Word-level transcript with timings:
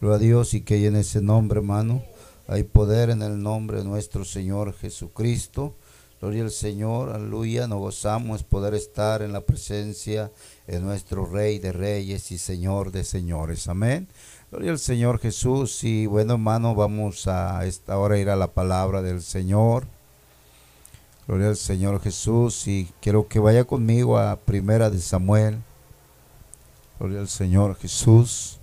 Gloria 0.00 0.16
a 0.16 0.18
Dios 0.18 0.54
y 0.54 0.62
que 0.62 0.86
en 0.86 0.96
ese 0.96 1.20
nombre, 1.20 1.58
hermano, 1.58 2.02
hay 2.48 2.62
poder 2.62 3.10
en 3.10 3.20
el 3.20 3.42
nombre 3.42 3.78
de 3.78 3.84
nuestro 3.84 4.24
Señor 4.24 4.72
Jesucristo. 4.72 5.74
Gloria 6.22 6.42
al 6.42 6.50
Señor, 6.50 7.10
aleluya. 7.10 7.66
Nos 7.66 7.80
gozamos 7.80 8.42
poder 8.42 8.72
estar 8.72 9.20
en 9.20 9.34
la 9.34 9.42
presencia 9.42 10.32
de 10.66 10.80
nuestro 10.80 11.26
Rey 11.26 11.58
de 11.58 11.72
Reyes 11.72 12.32
y 12.32 12.38
Señor 12.38 12.92
de 12.92 13.04
Señores. 13.04 13.68
Amén. 13.68 14.08
Gloria 14.50 14.70
al 14.70 14.78
Señor 14.78 15.18
Jesús. 15.18 15.84
Y 15.84 16.06
bueno, 16.06 16.32
hermano, 16.32 16.74
vamos 16.74 17.26
a 17.28 17.66
esta 17.66 17.98
hora 17.98 18.18
ir 18.18 18.30
a 18.30 18.36
la 18.36 18.48
palabra 18.48 19.02
del 19.02 19.20
Señor. 19.20 19.86
Gloria 21.26 21.48
al 21.48 21.56
Señor 21.56 22.00
Jesús. 22.00 22.66
Y 22.66 22.88
quiero 23.02 23.28
que 23.28 23.38
vaya 23.38 23.64
conmigo 23.64 24.18
a 24.18 24.36
Primera 24.36 24.88
de 24.88 24.98
Samuel. 24.98 25.58
Gloria 26.98 27.20
al 27.20 27.28
Señor 27.28 27.76
Jesús. 27.76 28.59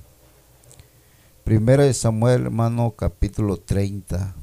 Primera 1.47 1.85
de 1.85 1.93
Samuel, 1.93 2.41
hermano, 2.41 2.91
capítulo 2.91 3.55
30. 3.55 4.35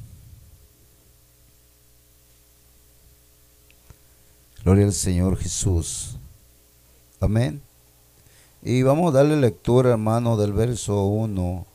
Gloria 4.63 4.85
al 4.85 4.91
Señor 4.91 5.37
Jesús. 5.37 6.17
Amén. 7.19 7.61
Y 8.63 8.81
vamos 8.81 9.13
a 9.13 9.17
darle 9.17 9.35
lectura, 9.35 9.91
hermano, 9.91 10.35
del 10.35 10.51
verso 10.51 11.05
1 11.05 11.67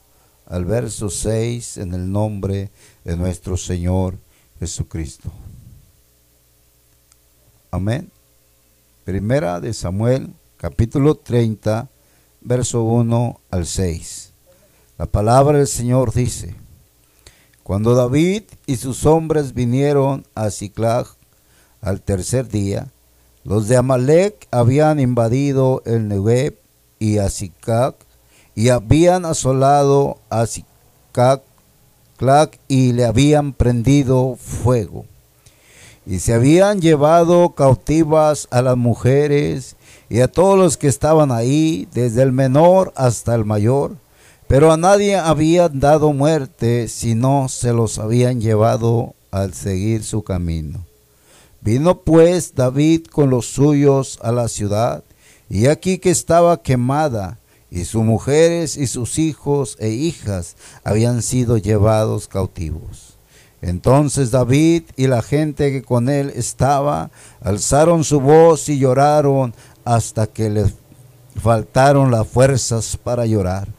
al 0.46 0.64
verso 0.64 1.08
6 1.08 1.76
en 1.76 1.94
el 1.94 2.10
nombre 2.10 2.72
de 3.04 3.16
nuestro 3.16 3.56
Señor 3.56 4.18
Jesucristo. 4.58 5.30
Amén. 7.70 8.10
Primera 9.04 9.60
de 9.60 9.74
Samuel, 9.74 10.34
capítulo 10.56 11.14
30, 11.14 11.88
verso 12.40 12.82
1 12.82 13.40
al 13.48 13.64
6. 13.64 14.29
La 15.00 15.06
palabra 15.06 15.56
del 15.56 15.66
Señor 15.66 16.12
dice, 16.12 16.54
cuando 17.62 17.94
David 17.94 18.42
y 18.66 18.76
sus 18.76 19.06
hombres 19.06 19.54
vinieron 19.54 20.26
a 20.34 20.50
Ciclag 20.50 21.06
al 21.80 22.02
tercer 22.02 22.48
día, 22.48 22.88
los 23.42 23.66
de 23.66 23.78
Amalek 23.78 24.46
habían 24.50 25.00
invadido 25.00 25.80
el 25.86 26.06
Negev 26.06 26.58
y 26.98 27.16
a 27.16 27.30
Ciclag 27.30 27.94
y 28.54 28.68
habían 28.68 29.24
asolado 29.24 30.18
a 30.28 30.44
Ciclag 30.44 31.40
y 32.68 32.92
le 32.92 33.06
habían 33.06 33.54
prendido 33.54 34.36
fuego. 34.36 35.06
Y 36.04 36.18
se 36.18 36.34
habían 36.34 36.82
llevado 36.82 37.54
cautivas 37.54 38.48
a 38.50 38.60
las 38.60 38.76
mujeres 38.76 39.76
y 40.10 40.20
a 40.20 40.28
todos 40.28 40.58
los 40.58 40.76
que 40.76 40.88
estaban 40.88 41.32
ahí, 41.32 41.88
desde 41.94 42.20
el 42.20 42.32
menor 42.32 42.92
hasta 42.96 43.34
el 43.34 43.46
mayor, 43.46 43.96
pero 44.50 44.72
a 44.72 44.76
nadie 44.76 45.14
habían 45.14 45.78
dado 45.78 46.12
muerte, 46.12 46.88
sino 46.88 47.48
se 47.48 47.72
los 47.72 48.00
habían 48.00 48.40
llevado 48.40 49.14
al 49.30 49.54
seguir 49.54 50.02
su 50.02 50.24
camino. 50.24 50.84
Vino 51.60 52.00
pues 52.00 52.56
David 52.56 53.06
con 53.06 53.30
los 53.30 53.46
suyos 53.46 54.18
a 54.22 54.32
la 54.32 54.48
ciudad, 54.48 55.04
y 55.48 55.66
aquí 55.66 55.98
que 55.98 56.10
estaba 56.10 56.62
quemada, 56.62 57.38
y 57.70 57.84
sus 57.84 58.02
mujeres 58.02 58.76
y 58.76 58.88
sus 58.88 59.20
hijos 59.20 59.76
e 59.78 59.90
hijas 59.90 60.56
habían 60.82 61.22
sido 61.22 61.56
llevados 61.56 62.26
cautivos. 62.26 63.18
Entonces 63.62 64.32
David 64.32 64.82
y 64.96 65.06
la 65.06 65.22
gente 65.22 65.70
que 65.70 65.82
con 65.82 66.08
él 66.08 66.32
estaba 66.34 67.12
alzaron 67.40 68.02
su 68.02 68.18
voz 68.18 68.68
y 68.68 68.80
lloraron 68.80 69.54
hasta 69.84 70.26
que 70.26 70.50
les 70.50 70.74
faltaron 71.36 72.10
las 72.10 72.26
fuerzas 72.26 72.96
para 72.96 73.26
llorar 73.26 73.78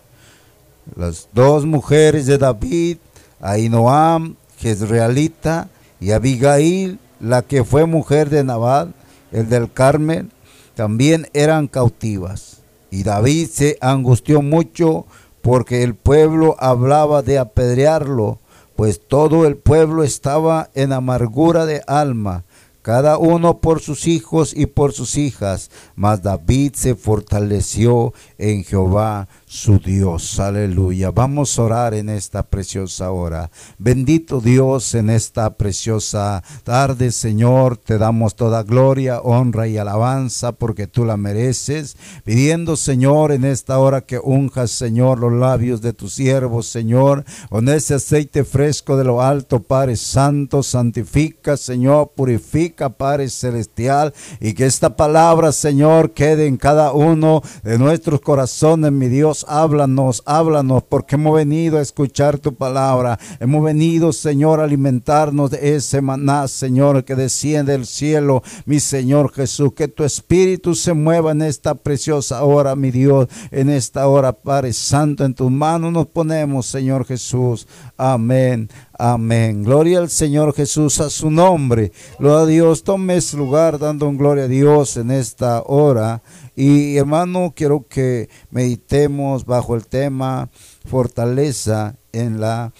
las 0.95 1.29
dos 1.33 1.65
mujeres 1.65 2.25
de 2.25 2.37
David, 2.37 2.97
Ainoam, 3.39 4.35
Jezreelita, 4.57 5.69
y 5.99 6.11
Abigail, 6.11 6.99
la 7.19 7.43
que 7.43 7.63
fue 7.63 7.85
mujer 7.85 8.29
de 8.29 8.43
Nabal, 8.43 8.93
el 9.31 9.49
del 9.49 9.71
Carmel, 9.71 10.29
también 10.75 11.27
eran 11.33 11.67
cautivas. 11.67 12.57
Y 12.89 13.03
David 13.03 13.47
se 13.51 13.77
angustió 13.81 14.41
mucho 14.41 15.05
porque 15.41 15.83
el 15.83 15.95
pueblo 15.95 16.55
hablaba 16.59 17.21
de 17.21 17.37
apedrearlo, 17.37 18.39
pues 18.75 18.99
todo 19.07 19.45
el 19.45 19.57
pueblo 19.57 20.03
estaba 20.03 20.69
en 20.73 20.91
amargura 20.91 21.65
de 21.65 21.81
alma 21.87 22.43
cada 22.81 23.17
uno 23.17 23.59
por 23.59 23.79
sus 23.79 24.07
hijos 24.07 24.53
y 24.55 24.65
por 24.65 24.93
sus 24.93 25.17
hijas, 25.17 25.69
mas 25.95 26.23
David 26.23 26.73
se 26.75 26.95
fortaleció 26.95 28.13
en 28.37 28.63
Jehová 28.63 29.27
su 29.51 29.79
Dios. 29.79 30.39
Aleluya. 30.39 31.11
Vamos 31.11 31.59
a 31.59 31.63
orar 31.63 31.93
en 31.93 32.07
esta 32.07 32.41
preciosa 32.41 33.11
hora. 33.11 33.51
Bendito 33.77 34.39
Dios 34.39 34.95
en 34.95 35.09
esta 35.09 35.57
preciosa 35.57 36.41
tarde, 36.63 37.11
Señor. 37.11 37.75
Te 37.75 37.97
damos 37.97 38.35
toda 38.35 38.63
gloria, 38.63 39.19
honra 39.19 39.67
y 39.67 39.77
alabanza 39.77 40.53
porque 40.53 40.87
tú 40.87 41.03
la 41.03 41.17
mereces. 41.17 41.97
Pidiendo, 42.23 42.77
Señor, 42.77 43.33
en 43.33 43.43
esta 43.43 43.77
hora 43.77 43.99
que 43.99 44.19
unjas, 44.19 44.71
Señor, 44.71 45.19
los 45.19 45.33
labios 45.33 45.81
de 45.81 45.91
tus 45.91 46.13
siervos, 46.13 46.67
Señor, 46.67 47.25
con 47.49 47.67
ese 47.67 47.95
aceite 47.95 48.45
fresco 48.45 48.95
de 48.95 49.03
lo 49.03 49.21
alto, 49.21 49.61
Padre 49.61 49.97
Santo, 49.97 50.63
santifica, 50.63 51.57
Señor, 51.57 52.13
purifica 52.15 52.87
Padre 52.89 53.29
Celestial, 53.29 54.13
y 54.39 54.53
que 54.53 54.65
esta 54.65 54.95
palabra, 54.95 55.51
Señor, 55.51 56.11
quede 56.11 56.47
en 56.47 56.55
cada 56.55 56.93
uno 56.93 57.41
de 57.63 57.77
nuestros 57.77 58.21
corazones, 58.21 58.93
mi 58.93 59.09
Dios, 59.09 59.40
háblanos, 59.47 60.23
háblanos, 60.25 60.83
porque 60.83 61.15
hemos 61.15 61.35
venido 61.35 61.77
a 61.77 61.81
escuchar 61.81 62.39
tu 62.39 62.53
palabra, 62.53 63.19
hemos 63.39 63.63
venido, 63.63 64.13
Señor, 64.13 64.59
a 64.59 64.63
alimentarnos 64.63 65.51
de 65.51 65.75
ese 65.75 66.01
maná, 66.01 66.47
Señor, 66.47 67.03
que 67.03 67.15
desciende 67.15 67.73
del 67.73 67.85
cielo, 67.85 68.43
mi 68.65 68.79
Señor 68.79 69.31
Jesús, 69.31 69.73
que 69.73 69.87
tu 69.87 70.03
espíritu 70.03 70.75
se 70.75 70.93
mueva 70.93 71.31
en 71.31 71.41
esta 71.41 71.75
preciosa 71.75 72.43
hora, 72.43 72.75
mi 72.75 72.91
Dios, 72.91 73.27
en 73.51 73.69
esta 73.69 74.07
hora, 74.07 74.33
Padre 74.33 74.73
Santo, 74.73 75.25
en 75.25 75.33
tus 75.33 75.51
manos 75.51 75.91
nos 75.91 76.07
ponemos, 76.07 76.65
Señor 76.65 77.05
Jesús. 77.05 77.67
Amén. 77.97 78.69
Amén. 79.03 79.63
Gloria 79.63 79.97
al 79.97 80.11
Señor 80.11 80.53
Jesús 80.53 80.99
a 80.99 81.09
su 81.09 81.31
nombre. 81.31 81.91
Gloria 82.19 82.43
a 82.43 82.45
Dios. 82.45 82.83
Tome 82.83 83.19
su 83.21 83.35
lugar 83.35 83.79
dando 83.79 84.07
un 84.07 84.15
gloria 84.15 84.43
a 84.43 84.47
Dios 84.47 84.95
en 84.95 85.09
esta 85.09 85.63
hora. 85.63 86.21
Y 86.55 86.97
hermano, 86.97 87.51
quiero 87.55 87.87
que 87.89 88.29
meditemos 88.51 89.43
bajo 89.43 89.73
el 89.73 89.87
tema 89.87 90.51
fortaleza 90.85 91.95
en 92.11 92.39
la 92.39 92.73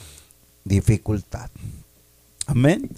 dificultad. 0.64 1.50
Amén. 2.46 2.92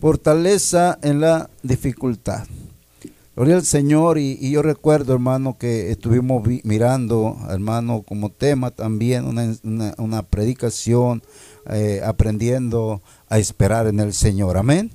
Fortaleza 0.00 1.00
en 1.02 1.20
la 1.20 1.50
dificultad. 1.64 2.46
Gloria 3.34 3.56
al 3.56 3.64
Señor 3.64 4.18
y, 4.18 4.52
yo 4.52 4.62
recuerdo, 4.62 5.14
hermano, 5.14 5.58
que 5.58 5.90
estuvimos 5.90 6.46
mirando, 6.62 7.36
hermano, 7.50 8.02
como 8.06 8.30
tema 8.30 8.70
también 8.70 9.24
una, 9.24 9.52
una 9.98 10.22
predicación 10.22 11.24
eh, 11.70 12.00
aprendiendo 12.04 13.02
a 13.28 13.38
esperar 13.38 13.86
en 13.86 14.00
el 14.00 14.12
Señor. 14.12 14.56
Amén. 14.56 14.92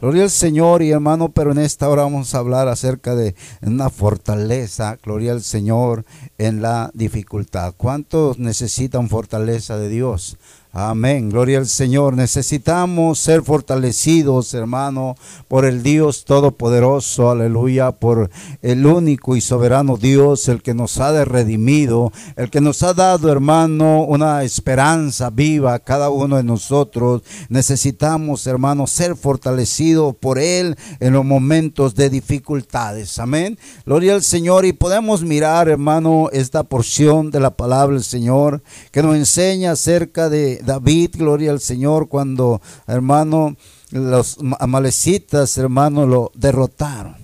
Gloria 0.00 0.24
al 0.24 0.30
Señor 0.30 0.82
y 0.82 0.90
hermano, 0.90 1.30
pero 1.30 1.52
en 1.52 1.58
esta 1.58 1.88
hora 1.88 2.02
vamos 2.02 2.34
a 2.34 2.38
hablar 2.38 2.68
acerca 2.68 3.14
de 3.14 3.34
una 3.62 3.88
fortaleza, 3.90 4.98
gloria 5.02 5.32
al 5.32 5.42
Señor, 5.42 6.04
en 6.36 6.60
la 6.60 6.90
dificultad. 6.92 7.74
¿Cuántos 7.76 8.38
necesitan 8.38 9.08
fortaleza 9.08 9.78
de 9.78 9.88
Dios? 9.88 10.36
Amén, 10.76 11.30
gloria 11.30 11.58
al 11.58 11.68
Señor. 11.68 12.16
Necesitamos 12.16 13.20
ser 13.20 13.42
fortalecidos, 13.42 14.52
hermano, 14.54 15.14
por 15.46 15.66
el 15.66 15.84
Dios 15.84 16.24
Todopoderoso, 16.24 17.30
aleluya, 17.30 17.92
por 17.92 18.28
el 18.60 18.84
único 18.84 19.36
y 19.36 19.40
soberano 19.40 19.96
Dios, 19.96 20.48
el 20.48 20.62
que 20.62 20.74
nos 20.74 20.98
ha 20.98 21.24
redimido, 21.24 22.10
el 22.34 22.50
que 22.50 22.60
nos 22.60 22.82
ha 22.82 22.92
dado, 22.92 23.30
hermano, 23.30 24.02
una 24.02 24.42
esperanza 24.42 25.30
viva 25.30 25.74
a 25.74 25.78
cada 25.78 26.10
uno 26.10 26.38
de 26.38 26.42
nosotros. 26.42 27.22
Necesitamos, 27.48 28.44
hermano, 28.48 28.88
ser 28.88 29.14
fortalecidos 29.14 30.16
por 30.16 30.40
Él 30.40 30.74
en 30.98 31.12
los 31.12 31.24
momentos 31.24 31.94
de 31.94 32.10
dificultades. 32.10 33.20
Amén, 33.20 33.60
gloria 33.86 34.14
al 34.14 34.24
Señor. 34.24 34.64
Y 34.64 34.72
podemos 34.72 35.22
mirar, 35.22 35.68
hermano, 35.68 36.30
esta 36.32 36.64
porción 36.64 37.30
de 37.30 37.38
la 37.38 37.56
palabra 37.56 37.94
del 37.94 38.02
Señor 38.02 38.60
que 38.90 39.04
nos 39.04 39.14
enseña 39.14 39.70
acerca 39.70 40.28
de 40.28 40.63
David, 40.64 41.10
gloria 41.16 41.50
al 41.50 41.60
Señor, 41.60 42.08
cuando, 42.08 42.60
hermano, 42.86 43.56
los 43.90 44.38
amalecitas, 44.58 45.56
hermano, 45.58 46.06
lo 46.06 46.32
derrotaron. 46.34 47.16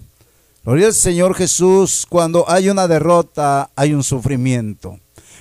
Gloria 0.64 0.88
al 0.88 0.94
Señor 0.94 1.34
Jesús, 1.34 2.06
cuando 2.08 2.48
hay 2.48 2.68
una 2.68 2.86
derrota, 2.86 3.70
hay 3.74 3.94
un 3.94 4.04
sufrimiento. 4.04 4.98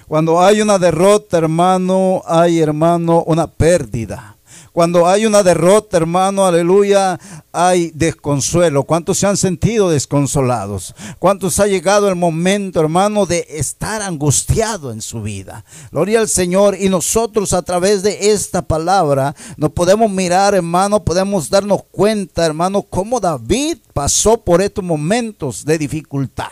Cuando 0.08 0.42
hay 0.42 0.62
una 0.62 0.80
derrota, 0.80 1.38
hermano, 1.38 2.24
hay, 2.26 2.60
hermano, 2.60 3.24
una 3.28 3.46
pérdida. 3.46 4.38
Cuando 4.74 5.08
hay 5.08 5.26
una 5.26 5.44
derrota, 5.44 5.98
hermano, 5.98 6.46
aleluya, 6.46 7.20
hay 7.52 7.92
desconsuelo. 7.94 8.84
¿Cuántos 8.84 9.18
se 9.18 9.28
han 9.28 9.38
sentido 9.38 9.90
desconsolados? 9.90 10.94
¿Cuántos 11.18 11.60
ha 11.60 11.68
llegado 11.68 12.08
el 12.08 12.16
momento, 12.16 12.80
hermano, 12.80 13.26
de 13.26 13.46
estar 13.50 14.02
angustiado 14.02 14.92
en 14.92 15.02
su 15.02 15.22
vida? 15.22 15.66
Gloria 15.92 16.20
al 16.20 16.28
Señor. 16.28 16.78
Y 16.80 16.90
nosotros 16.90 17.54
a 17.54 17.62
través 17.62 18.04
de 18.04 18.32
esta 18.32 18.62
palabra 18.62 19.36
nos 19.58 19.72
podemos 19.72 20.10
mirar, 20.12 20.54
hermano, 20.54 21.04
podemos 21.04 21.50
darnos 21.50 21.84
cuenta, 21.92 22.46
hermano, 22.46 22.84
cómo 22.84 23.20
David 23.20 23.78
pasó 23.94 24.38
por 24.38 24.62
estos 24.62 24.84
momentos 24.84 25.66
de 25.66 25.78
dificultad. 25.78 26.52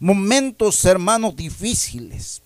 Momentos, 0.00 0.84
hermanos, 0.84 1.36
difíciles. 1.36 2.42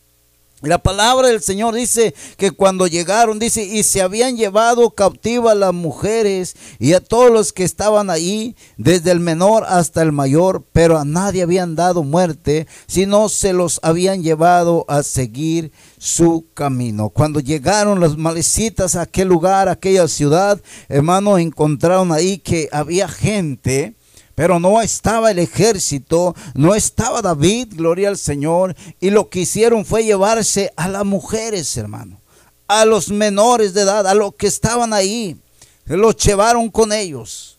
La 0.63 0.79
palabra 0.79 1.27
del 1.27 1.43
Señor 1.43 1.75
dice 1.75 2.15
que 2.37 2.53
cuando 2.53 2.87
llegaron, 2.87 3.41
dice, 3.41 3.65
y 3.65 3.83
se 3.83 4.01
habían 4.01 4.37
llevado 4.37 4.91
cautivas 4.91 5.57
las 5.57 5.75
mujeres 5.75 6.55
y 6.79 6.93
a 6.93 7.01
todos 7.01 7.33
los 7.33 7.53
que 7.53 7.65
estaban 7.65 8.11
allí, 8.11 8.55
desde 8.77 9.11
el 9.11 9.19
menor 9.19 9.65
hasta 9.67 10.03
el 10.03 10.13
mayor, 10.13 10.65
pero 10.73 10.99
a 10.99 11.05
nadie 11.05 11.43
habían 11.43 11.75
dado 11.75 12.05
muerte, 12.05 12.69
sino 12.87 13.29
se 13.29 13.53
los 13.53 13.81
habían 13.83 14.23
llevado 14.23 14.85
a 14.87 15.03
seguir 15.03 15.73
su 15.99 16.47
camino. 16.55 17.09
Cuando 17.09 17.41
llegaron 17.41 17.99
los 17.99 18.17
malecitas 18.17 18.95
a 18.95 19.03
aquel 19.03 19.27
lugar, 19.27 19.69
a 19.69 19.73
aquella 19.73 20.07
ciudad, 20.07 20.61
hermanos, 20.89 21.41
encontraron 21.41 22.13
ahí 22.13 22.39
que 22.39 22.69
había 22.71 23.09
gente 23.09 23.97
pero 24.35 24.59
no 24.59 24.81
estaba 24.81 25.31
el 25.31 25.39
ejército, 25.39 26.35
no 26.55 26.75
estaba 26.75 27.21
David, 27.21 27.69
gloria 27.73 28.09
al 28.09 28.19
Señor. 28.19 28.75
Y 29.01 29.11
lo 29.11 29.29
que 29.29 29.41
hicieron 29.41 29.85
fue 29.85 30.05
llevarse 30.05 30.73
a 30.77 30.89
las 30.89 31.05
mujeres, 31.05 31.77
hermano. 31.77 32.21
A 32.67 32.85
los 32.85 33.11
menores 33.11 33.75
de 33.75 33.83
edad, 33.83 34.07
a 34.07 34.15
los 34.15 34.35
que 34.35 34.47
estaban 34.47 34.93
ahí. 34.93 35.37
Los 35.85 36.17
llevaron 36.17 36.71
con 36.71 36.93
ellos. 36.93 37.59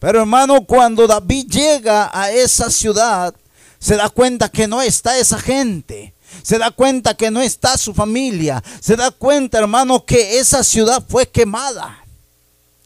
Pero 0.00 0.20
hermano, 0.20 0.64
cuando 0.64 1.06
David 1.06 1.46
llega 1.50 2.10
a 2.12 2.30
esa 2.30 2.70
ciudad, 2.70 3.34
se 3.78 3.96
da 3.96 4.08
cuenta 4.08 4.48
que 4.48 4.66
no 4.66 4.80
está 4.80 5.18
esa 5.18 5.38
gente. 5.38 6.14
Se 6.42 6.58
da 6.58 6.70
cuenta 6.70 7.14
que 7.14 7.30
no 7.30 7.42
está 7.42 7.76
su 7.76 7.94
familia. 7.94 8.62
Se 8.80 8.96
da 8.96 9.10
cuenta, 9.10 9.58
hermano, 9.58 10.04
que 10.04 10.38
esa 10.38 10.64
ciudad 10.64 11.04
fue 11.06 11.28
quemada. 11.28 12.04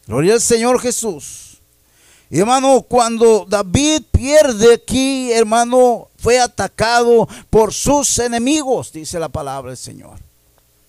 Gloria 0.05 0.33
al 0.33 0.41
Señor 0.41 0.79
Jesús. 0.81 1.48
Y 2.29 2.39
hermano, 2.39 2.81
cuando 2.87 3.45
David 3.47 4.03
pierde 4.11 4.75
aquí, 4.75 5.31
hermano, 5.31 6.09
fue 6.17 6.39
atacado 6.39 7.27
por 7.49 7.73
sus 7.73 8.19
enemigos, 8.19 8.91
dice 8.91 9.19
la 9.19 9.29
palabra 9.29 9.71
del 9.71 9.77
Señor. 9.77 10.19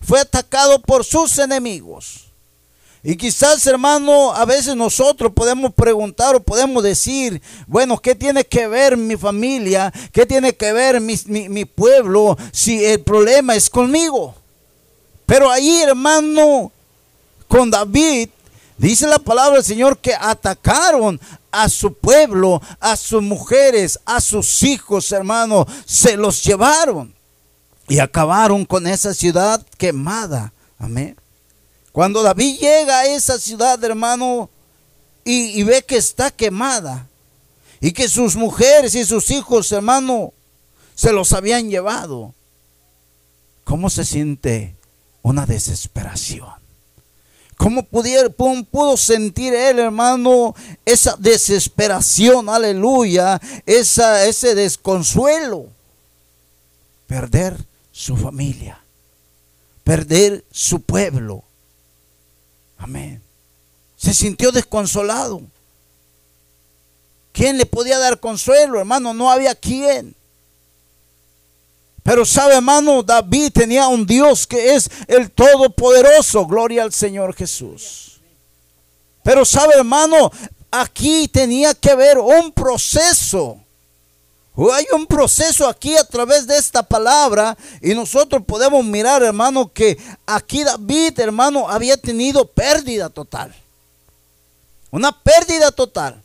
Fue 0.01 0.19
atacado 0.19 0.79
por 0.81 1.03
sus 1.03 1.39
enemigos. 1.39 2.27
Y 3.03 3.15
quizás, 3.15 3.65
hermano, 3.65 4.31
a 4.31 4.45
veces 4.45 4.75
nosotros 4.75 5.31
podemos 5.33 5.73
preguntar 5.73 6.35
o 6.35 6.43
podemos 6.43 6.83
decir, 6.83 7.41
bueno, 7.65 7.97
¿qué 7.97 8.13
tiene 8.13 8.43
que 8.43 8.67
ver 8.67 8.95
mi 8.95 9.17
familia? 9.17 9.91
¿Qué 10.11 10.27
tiene 10.27 10.53
que 10.53 10.71
ver 10.71 11.01
mi, 11.01 11.15
mi 11.25 11.65
pueblo 11.65 12.37
si 12.51 12.85
el 12.85 13.01
problema 13.01 13.55
es 13.55 13.67
conmigo? 13.71 14.35
Pero 15.25 15.49
ahí, 15.49 15.81
hermano, 15.81 16.71
con 17.47 17.71
David, 17.71 18.29
Dice 18.81 19.05
la 19.05 19.19
palabra 19.19 19.57
del 19.57 19.63
Señor 19.63 19.99
que 19.99 20.15
atacaron 20.15 21.21
a 21.51 21.69
su 21.69 21.93
pueblo, 21.93 22.59
a 22.79 22.97
sus 22.97 23.21
mujeres, 23.21 23.99
a 24.05 24.19
sus 24.19 24.63
hijos, 24.63 25.11
hermano. 25.11 25.67
Se 25.85 26.17
los 26.17 26.43
llevaron 26.43 27.13
y 27.87 27.99
acabaron 27.99 28.65
con 28.65 28.87
esa 28.87 29.13
ciudad 29.13 29.63
quemada. 29.77 30.51
Amén. 30.79 31.15
Cuando 31.91 32.23
David 32.23 32.57
llega 32.59 33.01
a 33.01 33.05
esa 33.05 33.37
ciudad, 33.37 33.83
hermano, 33.83 34.49
y, 35.23 35.59
y, 35.59 35.61
ve 35.61 35.83
que 35.83 35.97
está 35.97 36.31
quemada 36.31 37.07
y 37.81 37.91
que 37.91 38.09
sus 38.09 38.35
mujeres 38.35 38.95
y 38.95 39.05
sus 39.05 39.29
hijos, 39.29 39.71
hermano, 39.71 40.33
se 40.95 41.13
los 41.13 41.33
habían 41.33 41.69
llevado, 41.69 42.33
¿cómo 43.63 43.91
se 43.91 44.05
siente 44.05 44.75
una 45.21 45.45
desesperación? 45.45 46.60
¿Cómo 47.61 47.83
pudo 47.83 48.97
sentir 48.97 49.53
él, 49.53 49.77
hermano, 49.77 50.55
esa 50.83 51.15
desesperación, 51.19 52.49
aleluya, 52.49 53.39
esa, 53.67 54.25
ese 54.25 54.55
desconsuelo? 54.55 55.67
Perder 57.05 57.55
su 57.91 58.17
familia, 58.17 58.83
perder 59.83 60.43
su 60.49 60.81
pueblo. 60.81 61.43
Amén. 62.79 63.21
Se 63.95 64.15
sintió 64.15 64.51
desconsolado. 64.51 65.43
¿Quién 67.31 67.59
le 67.59 67.67
podía 67.67 67.99
dar 67.99 68.19
consuelo, 68.19 68.79
hermano? 68.79 69.13
No 69.13 69.29
había 69.29 69.53
quien. 69.53 70.15
Pero 72.03 72.25
sabe, 72.25 72.55
hermano, 72.55 73.03
David 73.03 73.51
tenía 73.53 73.87
un 73.87 74.05
Dios 74.05 74.47
que 74.47 74.73
es 74.75 74.89
el 75.07 75.29
Todopoderoso. 75.31 76.45
Gloria 76.47 76.83
al 76.83 76.93
Señor 76.93 77.35
Jesús. 77.35 78.19
Pero 79.23 79.45
sabe, 79.45 79.75
hermano, 79.75 80.31
aquí 80.71 81.27
tenía 81.27 81.73
que 81.73 81.91
haber 81.91 82.17
un 82.17 82.51
proceso. 82.51 83.59
Hay 84.73 84.85
un 84.93 85.07
proceso 85.07 85.67
aquí 85.67 85.95
a 85.95 86.03
través 86.03 86.45
de 86.45 86.57
esta 86.57 86.83
palabra 86.83 87.57
y 87.81 87.93
nosotros 87.93 88.43
podemos 88.45 88.83
mirar, 88.83 89.23
hermano, 89.23 89.71
que 89.71 89.97
aquí 90.25 90.63
David, 90.63 91.19
hermano, 91.19 91.69
había 91.69 91.97
tenido 91.97 92.45
pérdida 92.45 93.09
total. 93.09 93.55
Una 94.89 95.11
pérdida 95.11 95.71
total. 95.71 96.21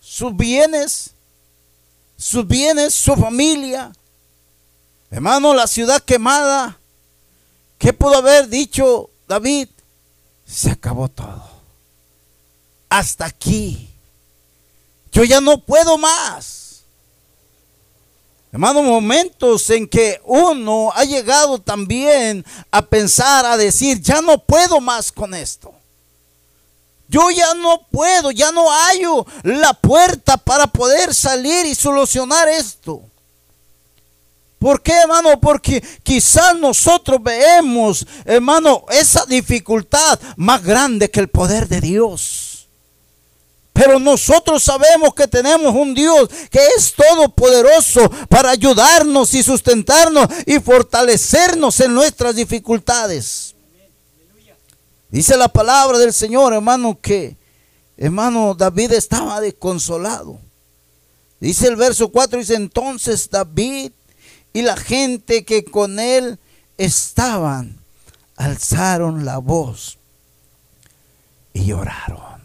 Sus 0.00 0.36
bienes, 0.36 1.10
sus 2.18 2.46
bienes, 2.46 2.94
su 2.94 3.16
familia, 3.16 3.92
Hermano, 5.10 5.54
la 5.54 5.66
ciudad 5.66 6.02
quemada, 6.02 6.78
¿qué 7.78 7.92
pudo 7.92 8.16
haber 8.16 8.48
dicho 8.48 9.10
David? 9.28 9.68
Se 10.46 10.70
acabó 10.70 11.08
todo. 11.08 11.44
Hasta 12.88 13.26
aquí. 13.26 13.90
Yo 15.12 15.24
ya 15.24 15.40
no 15.40 15.58
puedo 15.58 15.96
más. 15.96 16.82
Hermano, 18.52 18.82
momentos 18.82 19.68
en 19.70 19.86
que 19.86 20.20
uno 20.24 20.90
ha 20.94 21.04
llegado 21.04 21.60
también 21.60 22.44
a 22.70 22.82
pensar, 22.82 23.44
a 23.44 23.56
decir, 23.56 24.00
ya 24.00 24.22
no 24.22 24.38
puedo 24.38 24.80
más 24.80 25.12
con 25.12 25.34
esto. 25.34 25.74
Yo 27.08 27.30
ya 27.30 27.54
no 27.54 27.86
puedo, 27.90 28.30
ya 28.30 28.50
no 28.52 28.70
hallo 28.70 29.26
la 29.42 29.74
puerta 29.74 30.36
para 30.36 30.66
poder 30.66 31.14
salir 31.14 31.66
y 31.66 31.74
solucionar 31.74 32.48
esto. 32.48 33.02
¿Por 34.58 34.82
qué, 34.82 34.92
hermano? 34.92 35.38
Porque 35.40 35.82
quizás 36.02 36.56
nosotros 36.56 37.22
vemos, 37.22 38.06
hermano, 38.24 38.84
esa 38.90 39.26
dificultad 39.26 40.18
más 40.36 40.62
grande 40.62 41.10
que 41.10 41.20
el 41.20 41.28
poder 41.28 41.68
de 41.68 41.80
Dios. 41.80 42.46
Pero 43.76 43.98
nosotros 43.98 44.62
sabemos 44.62 45.14
que 45.14 45.28
tenemos 45.28 45.74
un 45.74 45.92
Dios 45.92 46.30
que 46.50 46.66
es 46.78 46.94
todopoderoso 46.94 48.10
para 48.30 48.50
ayudarnos 48.50 49.34
y 49.34 49.42
sustentarnos 49.42 50.26
y 50.46 50.58
fortalecernos 50.60 51.78
en 51.80 51.92
nuestras 51.92 52.34
dificultades. 52.34 53.54
Dice 55.10 55.36
la 55.36 55.48
palabra 55.48 55.98
del 55.98 56.14
Señor, 56.14 56.54
hermano, 56.54 56.98
que, 57.00 57.36
hermano, 57.98 58.54
David 58.54 58.92
estaba 58.92 59.42
desconsolado. 59.42 60.38
Dice 61.38 61.68
el 61.68 61.76
verso 61.76 62.08
4, 62.08 62.38
dice 62.38 62.54
entonces 62.54 63.28
David 63.28 63.92
y 64.56 64.62
la 64.62 64.74
gente 64.78 65.44
que 65.44 65.66
con 65.66 66.00
él 66.00 66.38
estaban 66.78 67.78
alzaron 68.36 69.26
la 69.26 69.36
voz 69.36 69.98
y 71.52 71.66
lloraron. 71.66 72.40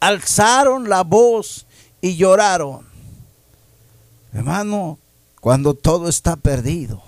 Alzaron 0.00 0.88
la 0.88 1.02
voz 1.02 1.66
y 2.00 2.16
lloraron. 2.16 2.86
Hermano, 4.32 4.98
cuando 5.38 5.74
todo 5.74 6.08
está 6.08 6.34
perdido, 6.34 7.02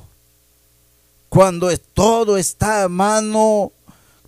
cuando 1.30 1.74
todo 1.94 2.36
está, 2.36 2.82
hermano, 2.82 3.72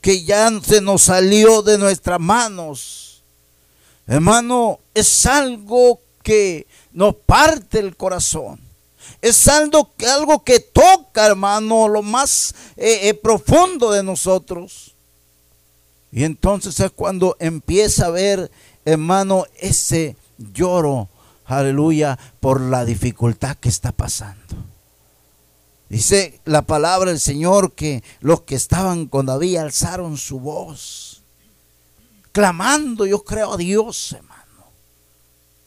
que 0.01 0.25
ya 0.25 0.51
se 0.63 0.81
nos 0.81 1.03
salió 1.03 1.61
de 1.61 1.77
nuestras 1.77 2.19
manos, 2.19 3.23
hermano, 4.07 4.81
es 4.95 5.27
algo 5.27 6.01
que 6.23 6.67
nos 6.93 7.15
parte 7.15 7.79
el 7.79 7.95
corazón. 7.95 8.68
Es 9.21 9.49
algo, 9.49 9.93
algo 10.09 10.45
que 10.45 10.61
toca, 10.61 11.27
hermano, 11.27 11.89
lo 11.89 12.03
más 12.03 12.55
eh, 12.77 13.09
eh, 13.09 13.15
profundo 13.15 13.91
de 13.91 14.03
nosotros. 14.03 14.95
Y 16.13 16.25
entonces 16.25 16.79
es 16.81 16.91
cuando 16.91 17.37
empieza 17.41 18.07
a 18.07 18.11
ver, 18.11 18.51
hermano, 18.85 19.45
ese 19.57 20.17
lloro, 20.39 21.09
aleluya, 21.45 22.19
por 22.41 22.61
la 22.61 22.85
dificultad 22.85 23.57
que 23.57 23.69
está 23.69 23.93
pasando. 23.93 24.39
Dice 25.89 26.41
la 26.45 26.63
palabra 26.63 27.11
del 27.11 27.21
Señor 27.21 27.73
que 27.73 28.03
los 28.21 28.43
que 28.43 28.55
estaban 28.55 29.07
con 29.07 29.27
David 29.27 29.57
alzaron 29.57 30.19
su 30.19 30.39
voz, 30.39 31.23
clamando, 32.33 33.07
yo 33.07 33.25
creo 33.25 33.55
a 33.55 33.57
Dios, 33.57 34.13
hermano, 34.13 34.39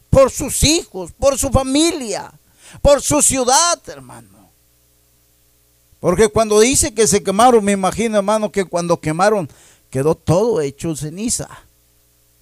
por 0.09 0.29
sus 0.29 0.63
hijos, 0.63 1.11
por 1.11 1.39
su 1.39 1.49
familia, 1.49 2.31
por 2.81 3.01
su 3.01 3.21
ciudad, 3.21 3.79
hermano. 3.87 4.49
Porque 5.99 6.29
cuando 6.29 6.59
dice 6.59 6.93
que 6.93 7.07
se 7.07 7.23
quemaron, 7.23 7.63
me 7.63 7.73
imagino, 7.73 8.17
hermano, 8.17 8.51
que 8.51 8.65
cuando 8.65 8.99
quemaron 8.99 9.49
quedó 9.89 10.15
todo 10.15 10.61
hecho 10.61 10.95
ceniza. 10.95 11.47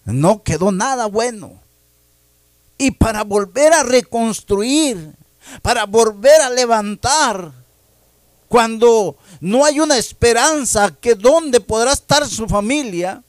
No 0.06 0.44
quedó 0.44 0.72
nada 0.72 1.08
bueno. 1.08 1.60
Y 2.78 2.92
para 2.92 3.24
volver 3.24 3.74
a 3.74 3.84
reconstruir, 3.84 5.14
para 5.62 5.86
volver 5.86 6.40
a 6.42 6.50
levantar, 6.50 7.52
cuando 8.48 9.18
no 9.42 9.66
hay 9.66 9.80
una 9.80 9.98
esperanza 9.98 10.96
que 11.00 11.16
dónde 11.16 11.60
podrá 11.60 11.92
estar 11.94 12.26
su 12.28 12.48
familia, 12.48 13.24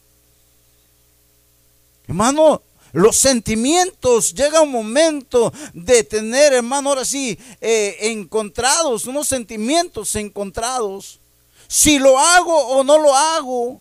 hermano, 2.06 2.62
los 2.92 3.16
sentimientos, 3.16 4.34
llega 4.34 4.60
un 4.60 4.70
momento 4.70 5.52
de 5.72 6.04
tener, 6.04 6.52
hermano, 6.52 6.90
ahora 6.90 7.04
sí, 7.04 7.38
eh, 7.60 7.96
encontrados, 8.00 9.06
unos 9.06 9.28
sentimientos 9.28 10.14
encontrados. 10.16 11.20
Si 11.68 11.98
lo 11.98 12.18
hago 12.18 12.56
o 12.68 12.82
no 12.82 12.98
lo 12.98 13.14
hago, 13.14 13.80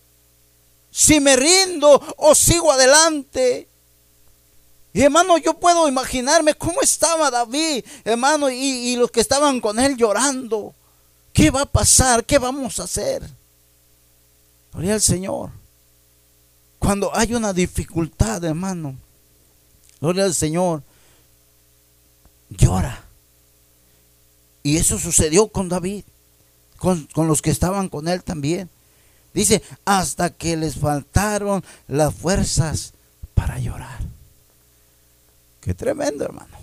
si 0.91 1.19
me 1.19 1.35
rindo 1.35 2.01
o 2.17 2.35
sigo 2.35 2.71
adelante. 2.71 3.67
Y 4.93 5.01
hermano, 5.01 5.37
yo 5.37 5.53
puedo 5.53 5.87
imaginarme 5.87 6.53
cómo 6.53 6.81
estaba 6.81 7.31
David, 7.31 7.83
hermano, 8.03 8.49
y, 8.49 8.55
y 8.55 8.95
los 8.95 9.11
que 9.11 9.21
estaban 9.21 9.59
con 9.61 9.79
él 9.79 9.95
llorando. 9.95 10.73
¿Qué 11.33 11.51
va 11.51 11.61
a 11.61 11.65
pasar? 11.65 12.25
¿Qué 12.25 12.37
vamos 12.37 12.79
a 12.79 12.83
hacer? 12.83 13.23
Gloria 14.71 14.95
al 14.95 15.01
Señor. 15.01 15.58
Cuando 16.79 17.15
hay 17.15 17.35
una 17.35 17.53
dificultad, 17.53 18.43
hermano, 18.43 18.95
gloria 19.99 20.23
al 20.23 20.33
Señor, 20.33 20.81
llora. 22.49 23.03
Y 24.63 24.77
eso 24.77 24.97
sucedió 24.97 25.49
con 25.49 25.69
David, 25.69 26.03
con, 26.77 27.07
con, 27.13 27.27
los 27.27 27.41
que 27.41 27.51
estaban 27.51 27.89
con 27.89 28.07
él 28.07 28.23
también. 28.23 28.69
Dice, 29.33 29.61
hasta 29.85 30.31
que 30.31 30.57
les 30.57 30.75
faltaron 30.77 31.63
las 31.87 32.15
fuerzas 32.15 32.93
para 33.35 33.59
llorar. 33.59 33.99
Qué 35.61 35.73
tremendo, 35.73 36.23
hermano. 36.23 36.57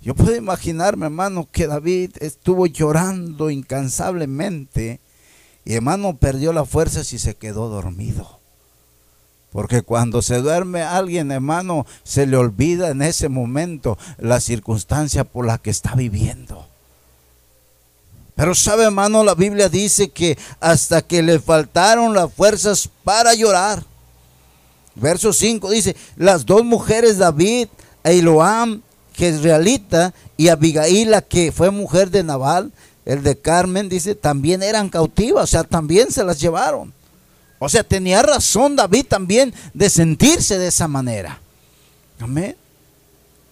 Yo 0.00 0.14
puedo 0.14 0.36
imaginarme, 0.36 1.06
hermano, 1.06 1.48
que 1.50 1.66
David 1.66 2.16
estuvo 2.20 2.66
llorando 2.66 3.48
incansablemente 3.48 5.00
y 5.64 5.74
hermano 5.74 6.16
perdió 6.16 6.52
las 6.52 6.68
fuerzas 6.68 7.12
y 7.12 7.18
se 7.18 7.34
quedó 7.34 7.68
dormido. 7.68 8.40
Porque 9.52 9.82
cuando 9.82 10.20
se 10.20 10.38
duerme 10.38 10.82
alguien, 10.82 11.30
hermano, 11.30 11.86
se 12.02 12.26
le 12.26 12.36
olvida 12.36 12.90
en 12.90 13.02
ese 13.02 13.28
momento 13.28 13.96
la 14.18 14.40
circunstancia 14.40 15.24
por 15.24 15.46
la 15.46 15.58
que 15.58 15.70
está 15.70 15.94
viviendo. 15.94 16.66
Pero 18.34 18.54
sabe, 18.54 18.84
hermano, 18.84 19.22
la 19.22 19.34
Biblia 19.34 19.68
dice 19.68 20.10
que 20.10 20.36
hasta 20.58 21.02
que 21.02 21.22
le 21.22 21.38
faltaron 21.38 22.14
las 22.14 22.32
fuerzas 22.32 22.88
para 23.04 23.32
llorar. 23.34 23.84
Verso 24.96 25.32
5 25.32 25.70
dice, 25.70 25.94
las 26.16 26.44
dos 26.44 26.64
mujeres 26.64 27.18
David 27.18 27.68
e 28.02 28.14
Iloam 28.14 28.82
que 29.14 29.28
es 29.28 29.42
realita, 29.42 30.12
y 30.36 30.48
Abigail, 30.48 31.12
la 31.12 31.22
que 31.22 31.52
fue 31.52 31.70
mujer 31.70 32.10
de 32.10 32.24
Nabal, 32.24 32.72
el 33.04 33.22
de 33.22 33.36
Carmen, 33.36 33.88
dice, 33.88 34.14
también 34.14 34.62
eran 34.62 34.88
cautivas, 34.88 35.44
o 35.44 35.46
sea, 35.46 35.64
también 35.64 36.10
se 36.10 36.24
las 36.24 36.40
llevaron. 36.40 36.92
O 37.58 37.68
sea, 37.68 37.84
tenía 37.84 38.22
razón 38.22 38.76
David 38.76 39.06
también 39.06 39.54
de 39.72 39.90
sentirse 39.90 40.58
de 40.58 40.68
esa 40.68 40.88
manera. 40.88 41.40
Amén. 42.18 42.56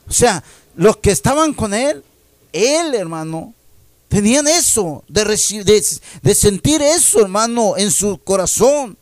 O 0.09 0.13
sea, 0.13 0.43
los 0.75 0.97
que 0.99 1.11
estaban 1.11 1.53
con 1.55 1.75
él, 1.75 2.03
él, 2.53 2.95
hermano, 2.95 3.55
tenían 4.09 4.47
eso, 4.47 5.05
de, 5.09 5.25
de, 6.23 6.35
sentir 6.35 6.83
eso, 6.83 7.21
hermano, 7.21 7.77
en 7.77 7.91
su 7.91 8.19
corazón. 8.19 8.97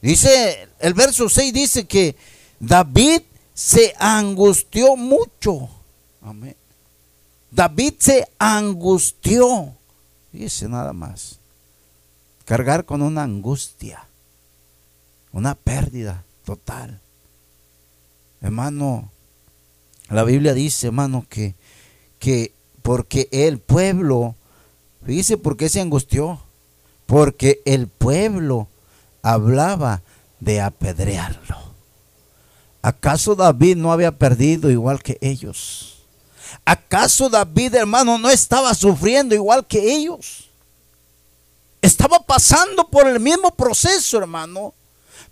Dice, 0.00 0.68
el 0.78 0.94
verso 0.94 1.28
6 1.28 1.52
dice 1.52 1.86
que 1.86 2.16
David 2.60 3.22
se 3.52 3.94
angustió 3.98 4.96
mucho. 4.96 5.68
Amén. 6.22 6.56
David 7.50 7.94
se 7.98 8.28
angustió. 8.38 9.74
Dice 10.32 10.68
nada 10.68 10.92
más. 10.92 11.38
Cargar 12.44 12.84
con 12.84 13.02
una 13.02 13.24
angustia, 13.24 14.06
una 15.32 15.54
pérdida 15.54 16.24
total. 16.44 17.00
Hermano, 18.40 19.10
la 20.08 20.24
Biblia 20.24 20.54
dice, 20.54 20.86
hermano, 20.86 21.26
que, 21.28 21.54
que 22.18 22.52
porque 22.82 23.28
el 23.32 23.58
pueblo, 23.58 24.34
dice 25.02 25.36
por 25.36 25.58
qué 25.58 25.68
se 25.68 25.80
angustió, 25.80 26.40
porque 27.04 27.60
el 27.66 27.88
pueblo 27.88 28.68
hablaba 29.22 30.02
de 30.40 30.60
apedrearlo. 30.62 31.56
¿Acaso 32.80 33.34
David 33.34 33.76
no 33.76 33.92
había 33.92 34.12
perdido 34.12 34.70
igual 34.70 35.02
que 35.02 35.18
ellos? 35.20 35.97
¿Acaso 36.64 37.28
David, 37.28 37.74
hermano, 37.74 38.18
no 38.18 38.30
estaba 38.30 38.74
sufriendo 38.74 39.34
igual 39.34 39.66
que 39.66 39.94
ellos? 39.94 40.48
Estaba 41.80 42.20
pasando 42.20 42.88
por 42.88 43.06
el 43.06 43.20
mismo 43.20 43.50
proceso, 43.54 44.18
hermano. 44.18 44.74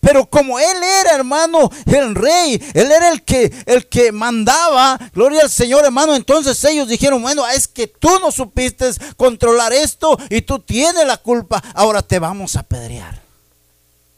Pero 0.00 0.26
como 0.26 0.58
él 0.58 0.82
era, 0.82 1.14
hermano, 1.14 1.70
el 1.87 2.14
rey, 2.14 2.62
él 2.75 2.92
era 2.92 3.08
el 3.08 3.23
que, 3.25 3.52
el 3.66 3.88
que 3.88 4.12
mandaba, 4.12 4.99
gloria 5.12 5.42
al 5.42 5.50
Señor, 5.50 5.85
hermano. 5.85 6.14
Entonces 6.14 6.62
ellos 6.64 6.88
dijeron, 6.88 7.20
bueno, 7.23 7.46
es 7.49 7.66
que 7.66 7.87
tú 7.87 8.18
no 8.20 8.30
supiste 8.30 8.90
controlar 9.16 9.73
esto 9.73 10.16
y 10.30 10.42
tú 10.42 10.61
tienes 10.61 11.06
la 11.06 11.16
culpa. 11.16 11.62
Ahora 11.75 12.02
te 12.02 12.18
vamos 12.18 12.56
a 12.56 12.61
apedrear. 12.61 13.20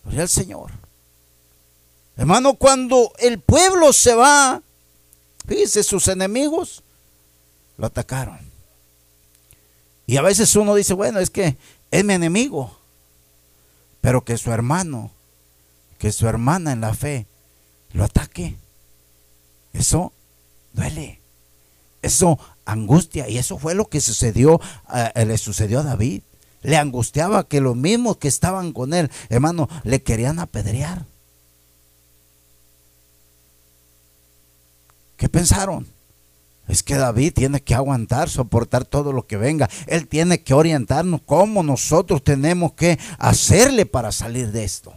Gloria 0.05 0.23
al 0.23 0.29
Señor. 0.29 0.73
Hermano, 2.17 2.55
cuando 2.55 3.13
el 3.19 3.41
pueblo 3.41 3.93
se 3.93 4.15
va, 4.15 4.61
fíjese, 5.47 5.83
sus 5.85 6.09
enemigos 6.09 6.83
lo 7.79 7.87
atacaron. 7.87 8.39
Y 10.07 10.17
a 10.17 10.23
veces 10.23 10.55
uno 10.57 10.75
dice, 10.75 10.93
bueno, 10.93 11.21
es 11.21 11.31
que 11.31 11.57
es 11.91 12.05
mi 12.05 12.13
enemigo. 12.13 12.77
Pero 14.01 14.25
que 14.25 14.37
su 14.37 14.53
hermano, 14.53 15.11
que 15.99 16.13
su 16.13 16.29
hermana 16.29 16.73
en 16.73 16.81
la 16.81 16.93
fe 16.93 17.27
lo 17.93 18.05
ataque. 18.05 18.57
Eso 19.73 20.13
duele. 20.73 21.21
Eso 22.03 22.39
angustia. 22.65 23.29
Y 23.29 23.39
eso 23.39 23.59
fue 23.59 23.75
lo 23.75 23.89
que 23.89 24.01
sucedió, 24.01 24.61
eh, 24.93 25.25
le 25.25 25.39
sucedió 25.39 25.81
a 25.81 25.85
David. 25.85 26.23
Le 26.63 26.77
angustiaba 26.77 27.47
que 27.47 27.61
los 27.61 27.77
mismos 27.77 28.17
que 28.17 28.29
estaban 28.29 28.73
con 28.73 28.95
él, 28.95 29.11
hermano, 29.29 29.69
le 29.85 30.03
querían 30.03 30.41
apedrear. 30.41 31.07
¿Qué 35.17 35.29
pensaron? 35.29 35.98
Es 36.69 36.83
que 36.83 36.97
David 36.97 37.33
tiene 37.35 37.63
que 37.63 37.75
aguantar, 37.75 38.29
soportar 38.29 38.85
todo 38.85 39.13
lo 39.13 39.27
que 39.27 39.39
venga. 39.39 39.71
Él 39.87 40.07
tiene 40.07 40.43
que 40.43 40.53
orientarnos 40.53 41.23
cómo 41.25 41.63
nosotros 41.63 42.23
tenemos 42.23 42.75
que 42.75 42.99
hacerle 43.19 43.87
para 43.87 44.13
salir 44.13 44.53
de 44.53 44.65
esto. 44.65 44.93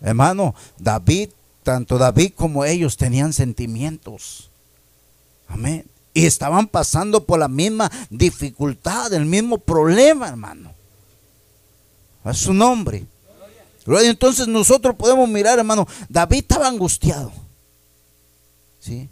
Hermano, 0.00 0.54
David, 0.78 1.30
tanto 1.62 1.98
David 1.98 2.32
como 2.34 2.64
ellos 2.64 2.96
tenían 2.96 3.34
sentimientos. 3.34 4.50
Amén. 5.48 5.84
Y 6.14 6.24
estaban 6.24 6.66
pasando 6.66 7.24
por 7.24 7.38
la 7.38 7.48
misma 7.48 7.92
dificultad, 8.08 9.12
el 9.12 9.26
mismo 9.26 9.58
problema, 9.58 10.28
hermano. 10.28 10.72
A 12.24 12.32
su 12.32 12.54
nombre. 12.54 13.04
Entonces 13.86 14.48
nosotros 14.48 14.96
podemos 14.96 15.28
mirar, 15.28 15.58
hermano, 15.58 15.86
David 16.08 16.38
estaba 16.38 16.68
angustiado. 16.68 17.32
¿Sí? 18.80 19.10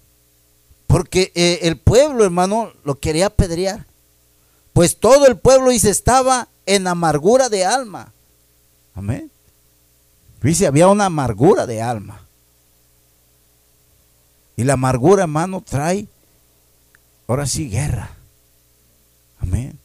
Porque 0.97 1.31
eh, 1.35 1.59
el 1.65 1.77
pueblo, 1.77 2.25
hermano, 2.25 2.73
lo 2.83 2.99
quería 2.99 3.27
apedrear. 3.27 3.85
Pues 4.73 4.97
todo 4.97 5.27
el 5.27 5.37
pueblo 5.37 5.69
dice 5.69 5.91
estaba 5.91 6.49
en 6.65 6.87
amargura 6.87 7.51
de 7.51 7.67
alma. 7.67 8.15
Amén. 8.95 9.31
Dice, 10.41 10.67
había 10.67 10.89
una 10.89 11.05
amargura 11.05 11.67
de 11.67 11.83
alma. 11.83 12.23
Y 14.57 14.65
la 14.65 14.73
amargura, 14.73 15.25
hermano, 15.25 15.61
trae 15.61 16.09
ahora 17.27 17.45
sí 17.45 17.69
guerra. 17.69 18.13
Amén. 19.39 19.79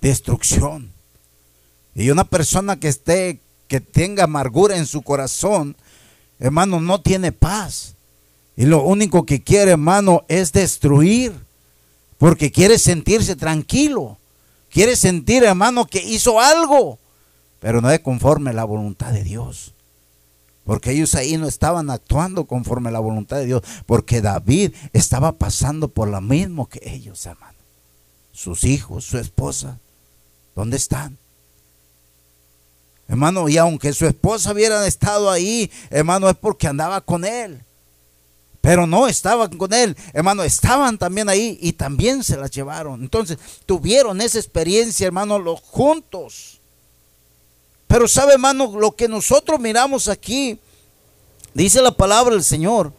Destrucción. 0.00 0.90
Y 1.94 2.08
una 2.08 2.24
persona 2.24 2.80
que 2.80 2.88
esté, 2.88 3.42
que 3.66 3.82
tenga 3.82 4.24
amargura 4.24 4.78
en 4.78 4.86
su 4.86 5.02
corazón, 5.02 5.76
hermano, 6.38 6.80
no 6.80 7.02
tiene 7.02 7.30
paz. 7.30 7.94
Y 8.58 8.66
lo 8.66 8.82
único 8.82 9.24
que 9.24 9.40
quiere, 9.40 9.70
hermano, 9.70 10.24
es 10.26 10.50
destruir. 10.50 11.32
Porque 12.18 12.50
quiere 12.50 12.76
sentirse 12.76 13.36
tranquilo. 13.36 14.18
Quiere 14.68 14.96
sentir, 14.96 15.44
hermano, 15.44 15.86
que 15.86 16.02
hizo 16.02 16.40
algo. 16.40 16.98
Pero 17.60 17.80
no 17.80 17.88
es 17.88 18.00
conforme 18.00 18.50
a 18.50 18.54
la 18.54 18.64
voluntad 18.64 19.12
de 19.12 19.22
Dios. 19.22 19.74
Porque 20.64 20.90
ellos 20.90 21.14
ahí 21.14 21.36
no 21.36 21.46
estaban 21.46 21.88
actuando 21.88 22.46
conforme 22.46 22.88
a 22.88 22.92
la 22.92 22.98
voluntad 22.98 23.36
de 23.36 23.46
Dios. 23.46 23.62
Porque 23.86 24.20
David 24.20 24.74
estaba 24.92 25.38
pasando 25.38 25.86
por 25.86 26.08
lo 26.08 26.20
mismo 26.20 26.68
que 26.68 26.80
ellos, 26.82 27.24
hermano. 27.26 27.58
Sus 28.32 28.64
hijos, 28.64 29.04
su 29.04 29.18
esposa. 29.18 29.78
¿Dónde 30.56 30.78
están? 30.78 31.16
Hermano, 33.06 33.48
y 33.48 33.56
aunque 33.56 33.92
su 33.92 34.04
esposa 34.04 34.52
hubiera 34.52 34.84
estado 34.84 35.30
ahí, 35.30 35.70
hermano, 35.90 36.28
es 36.28 36.36
porque 36.36 36.66
andaba 36.66 37.00
con 37.00 37.24
él. 37.24 37.62
Pero 38.68 38.86
no 38.86 39.08
estaban 39.08 39.56
con 39.56 39.72
él, 39.72 39.96
hermano, 40.12 40.42
estaban 40.42 40.98
también 40.98 41.30
ahí 41.30 41.58
y 41.62 41.72
también 41.72 42.22
se 42.22 42.36
las 42.36 42.50
llevaron. 42.50 43.00
Entonces, 43.00 43.38
tuvieron 43.64 44.20
esa 44.20 44.36
experiencia, 44.38 45.06
hermano, 45.06 45.38
los 45.38 45.58
juntos. 45.62 46.60
Pero 47.86 48.06
sabe, 48.06 48.34
hermano, 48.34 48.78
lo 48.78 48.94
que 48.94 49.08
nosotros 49.08 49.58
miramos 49.58 50.06
aquí, 50.08 50.60
dice 51.54 51.80
la 51.80 51.92
palabra 51.92 52.34
del 52.34 52.44
Señor. 52.44 52.92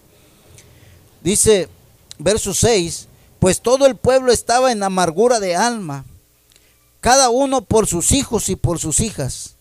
Dice, 1.22 1.70
verso 2.18 2.56
6, 2.56 3.08
pues 3.38 3.62
todo 3.62 3.86
el 3.86 3.96
pueblo 3.96 4.32
estaba 4.32 4.72
en 4.72 4.82
amargura 4.82 5.40
de 5.40 5.56
alma, 5.56 6.04
cada 7.00 7.30
uno 7.30 7.62
por 7.62 7.86
sus 7.86 8.12
hijos 8.12 8.50
y 8.50 8.56
por 8.56 8.80
sus 8.80 9.00
hijas. 9.00 9.54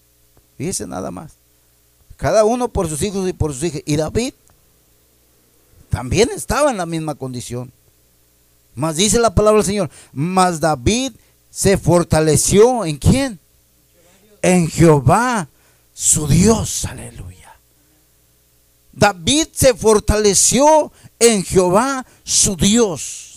Dice 0.56 0.86
nada 0.86 1.10
más. 1.10 1.32
Cada 2.16 2.46
uno 2.46 2.68
por 2.68 2.88
sus 2.88 3.02
hijos 3.02 3.28
y 3.28 3.34
por 3.34 3.52
sus 3.52 3.64
hijas. 3.64 3.82
Y 3.84 3.96
David 3.96 4.32
también 5.90 6.30
estaba 6.35 6.71
en 6.71 6.76
la 6.76 6.87
misma 6.87 7.14
condición. 7.14 7.73
Mas 8.75 8.97
dice 8.97 9.18
la 9.18 9.35
palabra 9.35 9.59
del 9.59 9.66
Señor, 9.66 9.90
mas 10.12 10.61
David 10.61 11.12
se 11.50 11.76
fortaleció 11.76 12.85
en 12.85 12.97
quién? 12.97 13.40
En 14.42 14.68
Jehová, 14.68 15.49
su 15.92 16.28
Dios, 16.28 16.85
aleluya. 16.85 17.59
David 18.92 19.49
se 19.52 19.75
fortaleció 19.75 20.92
en 21.18 21.45
Jehová, 21.45 22.07
su 22.25 22.57
Dios. 22.57 23.27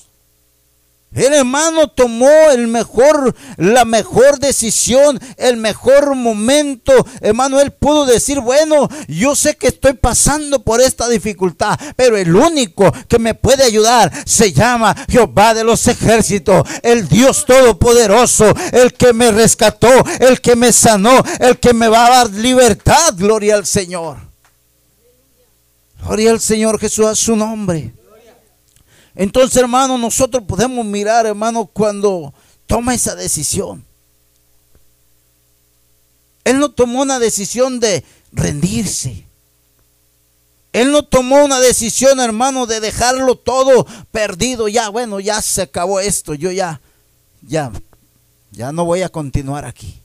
El 1.14 1.34
hermano 1.34 1.90
tomó 1.90 2.32
el 2.52 2.68
mejor, 2.68 3.36
la 3.58 3.84
mejor 3.84 4.40
decisión, 4.40 5.20
el 5.36 5.58
mejor 5.58 6.16
momento. 6.16 6.94
Hermano, 7.20 7.60
él 7.60 7.72
pudo 7.72 8.06
decir, 8.06 8.40
bueno, 8.40 8.88
yo 9.10 9.36
sé 9.36 9.58
que 9.58 9.68
estoy 9.68 9.94
pasando 9.94 10.64
por 10.64 10.80
esta 10.80 11.10
dificultad, 11.10 11.78
pero 11.98 12.16
el 12.16 12.34
único 12.34 12.94
que 13.10 13.20
me 13.20 13.34
puede 13.34 13.66
ayudar 13.66 14.10
se 14.26 14.54
llama 14.54 14.96
Jehová 15.10 15.54
de 15.54 15.66
los 15.66 15.86
ejércitos, 15.88 16.66
el 16.82 17.10
Dios 17.10 17.46
todopoderoso, 17.46 18.54
el 18.72 18.94
que 18.94 19.12
me 19.12 19.32
rescató, 19.32 19.90
el 20.22 20.40
que 20.40 20.56
me 20.56 20.72
sanó, 20.72 21.22
el 21.40 21.60
que 21.60 21.74
me 21.74 21.90
va 21.90 22.06
a 22.06 22.10
dar 22.10 22.30
libertad. 22.30 23.14
Gloria 23.18 23.56
al 23.56 23.66
Señor. 23.66 24.18
Gloria 26.06 26.32
al 26.32 26.40
Señor 26.40 26.80
Jesús 26.80 27.06
a 27.06 27.16
su 27.16 27.36
nombre. 27.36 27.92
Entonces, 29.16 29.58
hermano, 29.58 29.98
nosotros 29.98 30.44
podemos 30.48 30.86
mirar, 30.86 31.26
hermano, 31.26 31.66
cuando 31.66 32.34
toma 32.66 32.94
esa 32.94 33.16
decisión. 33.16 33.86
Él 36.44 36.60
no 36.60 36.72
tomó 36.72 37.02
una 37.02 37.20
decisión 37.20 37.80
de 37.80 38.04
rendirse. 38.32 39.26
Él 40.74 40.92
no 40.92 41.04
tomó 41.04 41.44
una 41.44 41.60
decisión, 41.60 42.20
hermano, 42.20 42.66
de 42.66 42.80
dejarlo 42.80 43.36
todo 43.36 43.86
perdido. 44.12 44.68
Ya, 44.68 44.90
bueno, 44.90 45.20
ya 45.20 45.42
se 45.42 45.64
acabó 45.64 46.00
esto. 46.00 46.34
Yo 46.34 46.52
ya, 46.52 46.80
ya, 47.42 47.72
ya 48.52 48.72
no 48.72 48.86
voy 48.86 49.02
a 49.02 49.10
continuar 49.10 49.66
aquí. 49.66 50.02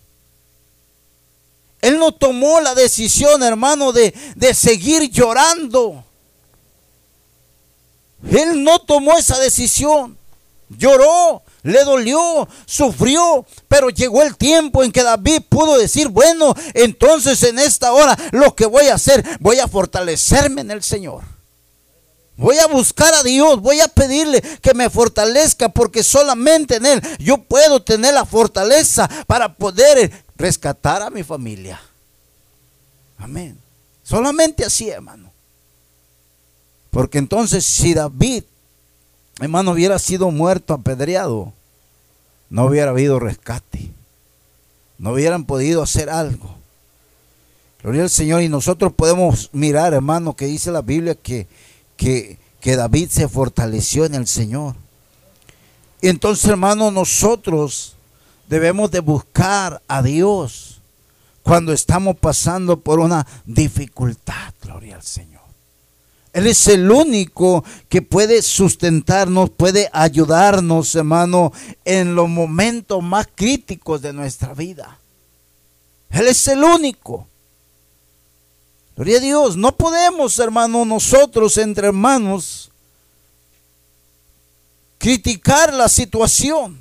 Él 1.80 1.98
no 1.98 2.10
tomó 2.12 2.60
la 2.60 2.74
decisión, 2.74 3.44
hermano, 3.44 3.92
de, 3.92 4.12
de 4.34 4.54
seguir 4.54 5.08
llorando. 5.10 6.04
Él 8.30 8.62
no 8.64 8.78
tomó 8.80 9.16
esa 9.16 9.38
decisión. 9.38 10.18
Lloró, 10.68 11.42
le 11.62 11.84
dolió, 11.84 12.48
sufrió, 12.64 13.46
pero 13.68 13.88
llegó 13.90 14.22
el 14.22 14.36
tiempo 14.36 14.82
en 14.82 14.90
que 14.90 15.04
David 15.04 15.42
pudo 15.48 15.78
decir, 15.78 16.08
bueno, 16.08 16.54
entonces 16.74 17.42
en 17.44 17.58
esta 17.58 17.92
hora 17.92 18.16
lo 18.32 18.56
que 18.56 18.66
voy 18.66 18.86
a 18.86 18.94
hacer, 18.94 19.24
voy 19.38 19.60
a 19.60 19.68
fortalecerme 19.68 20.62
en 20.62 20.72
el 20.72 20.82
Señor. 20.82 21.22
Voy 22.36 22.58
a 22.58 22.66
buscar 22.66 23.14
a 23.14 23.22
Dios, 23.22 23.60
voy 23.60 23.80
a 23.80 23.88
pedirle 23.88 24.42
que 24.60 24.74
me 24.74 24.90
fortalezca 24.90 25.70
porque 25.70 26.02
solamente 26.02 26.76
en 26.76 26.86
Él 26.86 27.02
yo 27.18 27.38
puedo 27.38 27.82
tener 27.82 28.12
la 28.12 28.26
fortaleza 28.26 29.08
para 29.26 29.54
poder 29.54 30.24
rescatar 30.36 31.00
a 31.00 31.10
mi 31.10 31.22
familia. 31.22 31.80
Amén. 33.18 33.58
Solamente 34.02 34.64
así, 34.64 34.90
hermano. 34.90 35.25
Porque 36.96 37.18
entonces 37.18 37.62
si 37.66 37.92
David, 37.92 38.44
hermano, 39.38 39.72
hubiera 39.72 39.98
sido 39.98 40.30
muerto 40.30 40.72
apedreado, 40.72 41.52
no 42.48 42.64
hubiera 42.64 42.92
habido 42.92 43.20
rescate. 43.20 43.90
No 44.96 45.10
hubieran 45.12 45.44
podido 45.44 45.82
hacer 45.82 46.08
algo. 46.08 46.54
Gloria 47.82 48.04
al 48.04 48.08
Señor. 48.08 48.40
Y 48.40 48.48
nosotros 48.48 48.94
podemos 48.94 49.50
mirar, 49.52 49.92
hermano, 49.92 50.36
que 50.36 50.46
dice 50.46 50.70
la 50.70 50.80
Biblia 50.80 51.14
que, 51.14 51.46
que, 51.98 52.38
David 52.64 53.10
se 53.10 53.28
fortaleció 53.28 54.06
en 54.06 54.14
el 54.14 54.26
Señor. 54.26 54.74
Y 56.00 56.08
entonces, 56.08 56.48
hermano, 56.48 56.90
nosotros 56.90 57.94
debemos 58.48 58.90
de 58.90 59.00
buscar 59.00 59.82
a 59.86 60.00
Dios 60.00 60.80
cuando 61.42 61.74
estamos 61.74 62.16
pasando 62.16 62.80
por 62.80 63.00
una 63.00 63.26
dificultad. 63.44 64.54
Gloria 64.62 64.96
al 64.96 65.02
Señor. 65.02 65.45
Él 66.36 66.48
es 66.48 66.66
el 66.66 66.90
único 66.90 67.64
que 67.88 68.02
puede 68.02 68.42
sustentarnos, 68.42 69.48
puede 69.48 69.88
ayudarnos, 69.90 70.94
hermano, 70.94 71.50
en 71.82 72.14
los 72.14 72.28
momentos 72.28 73.02
más 73.02 73.26
críticos 73.34 74.02
de 74.02 74.12
nuestra 74.12 74.52
vida. 74.52 74.98
Él 76.10 76.26
es 76.28 76.46
el 76.48 76.62
único. 76.62 77.26
Gloria 78.94 79.16
a 79.16 79.20
Dios. 79.20 79.56
No 79.56 79.74
podemos, 79.78 80.38
hermano, 80.38 80.84
nosotros 80.84 81.56
entre 81.56 81.86
hermanos, 81.86 82.70
criticar 84.98 85.72
la 85.72 85.88
situación. 85.88 86.78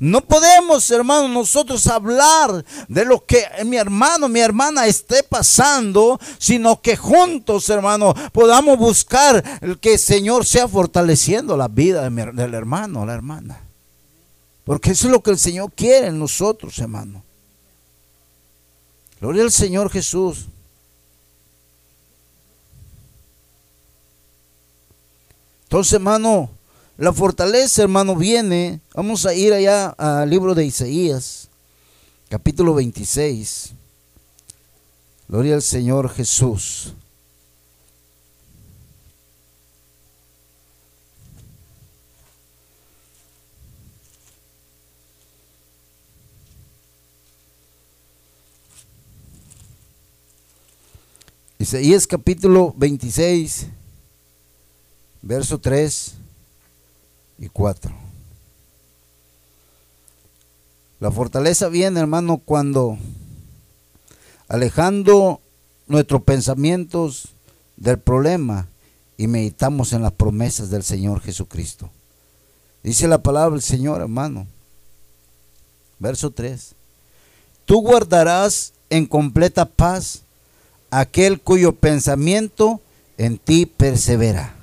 No 0.00 0.20
podemos, 0.24 0.88
hermano, 0.92 1.26
nosotros 1.26 1.86
hablar 1.88 2.64
de 2.86 3.04
lo 3.04 3.26
que 3.26 3.44
mi 3.66 3.76
hermano, 3.76 4.28
mi 4.28 4.38
hermana 4.38 4.86
esté 4.86 5.24
pasando, 5.24 6.20
sino 6.38 6.80
que 6.80 6.96
juntos, 6.96 7.68
hermano, 7.68 8.14
podamos 8.32 8.78
buscar 8.78 9.42
el 9.60 9.80
que 9.80 9.94
el 9.94 9.98
Señor 9.98 10.46
sea 10.46 10.68
fortaleciendo 10.68 11.56
la 11.56 11.66
vida 11.66 12.08
del 12.08 12.54
hermano, 12.54 13.04
la 13.04 13.14
hermana. 13.14 13.60
Porque 14.64 14.92
eso 14.92 15.08
es 15.08 15.12
lo 15.12 15.20
que 15.20 15.32
el 15.32 15.38
Señor 15.38 15.72
quiere 15.72 16.06
en 16.06 16.18
nosotros, 16.18 16.78
hermano. 16.78 17.24
Gloria 19.20 19.42
al 19.42 19.50
Señor 19.50 19.90
Jesús. 19.90 20.46
Entonces, 25.64 25.94
hermano, 25.94 26.50
la 26.98 27.12
fortaleza, 27.12 27.82
hermano, 27.82 28.16
viene. 28.16 28.80
Vamos 28.92 29.24
a 29.24 29.32
ir 29.32 29.52
allá 29.52 29.90
al 29.90 30.28
libro 30.28 30.54
de 30.54 30.66
Isaías, 30.66 31.48
capítulo 32.28 32.74
26. 32.74 33.70
Gloria 35.28 35.54
al 35.54 35.62
Señor 35.62 36.10
Jesús. 36.10 36.92
Isaías 51.60 52.06
capítulo 52.06 52.74
26, 52.76 53.66
verso 55.22 55.58
3 55.58 56.14
y 57.38 57.48
4. 57.48 57.94
La 61.00 61.10
fortaleza 61.10 61.68
viene, 61.68 62.00
hermano, 62.00 62.38
cuando 62.38 62.98
alejando 64.48 65.40
nuestros 65.86 66.22
pensamientos 66.22 67.28
del 67.76 67.98
problema 67.98 68.66
y 69.16 69.26
meditamos 69.28 69.92
en 69.92 70.02
las 70.02 70.12
promesas 70.12 70.70
del 70.70 70.82
Señor 70.82 71.20
Jesucristo. 71.20 71.90
Dice 72.82 73.06
la 73.06 73.22
palabra 73.22 73.54
del 73.54 73.62
Señor, 73.62 74.00
hermano. 74.00 74.46
Verso 75.98 76.30
3. 76.30 76.74
Tú 77.64 77.80
guardarás 77.82 78.72
en 78.90 79.06
completa 79.06 79.66
paz 79.66 80.22
aquel 80.90 81.40
cuyo 81.40 81.72
pensamiento 81.72 82.80
en 83.18 83.38
ti 83.38 83.66
persevera 83.66 84.57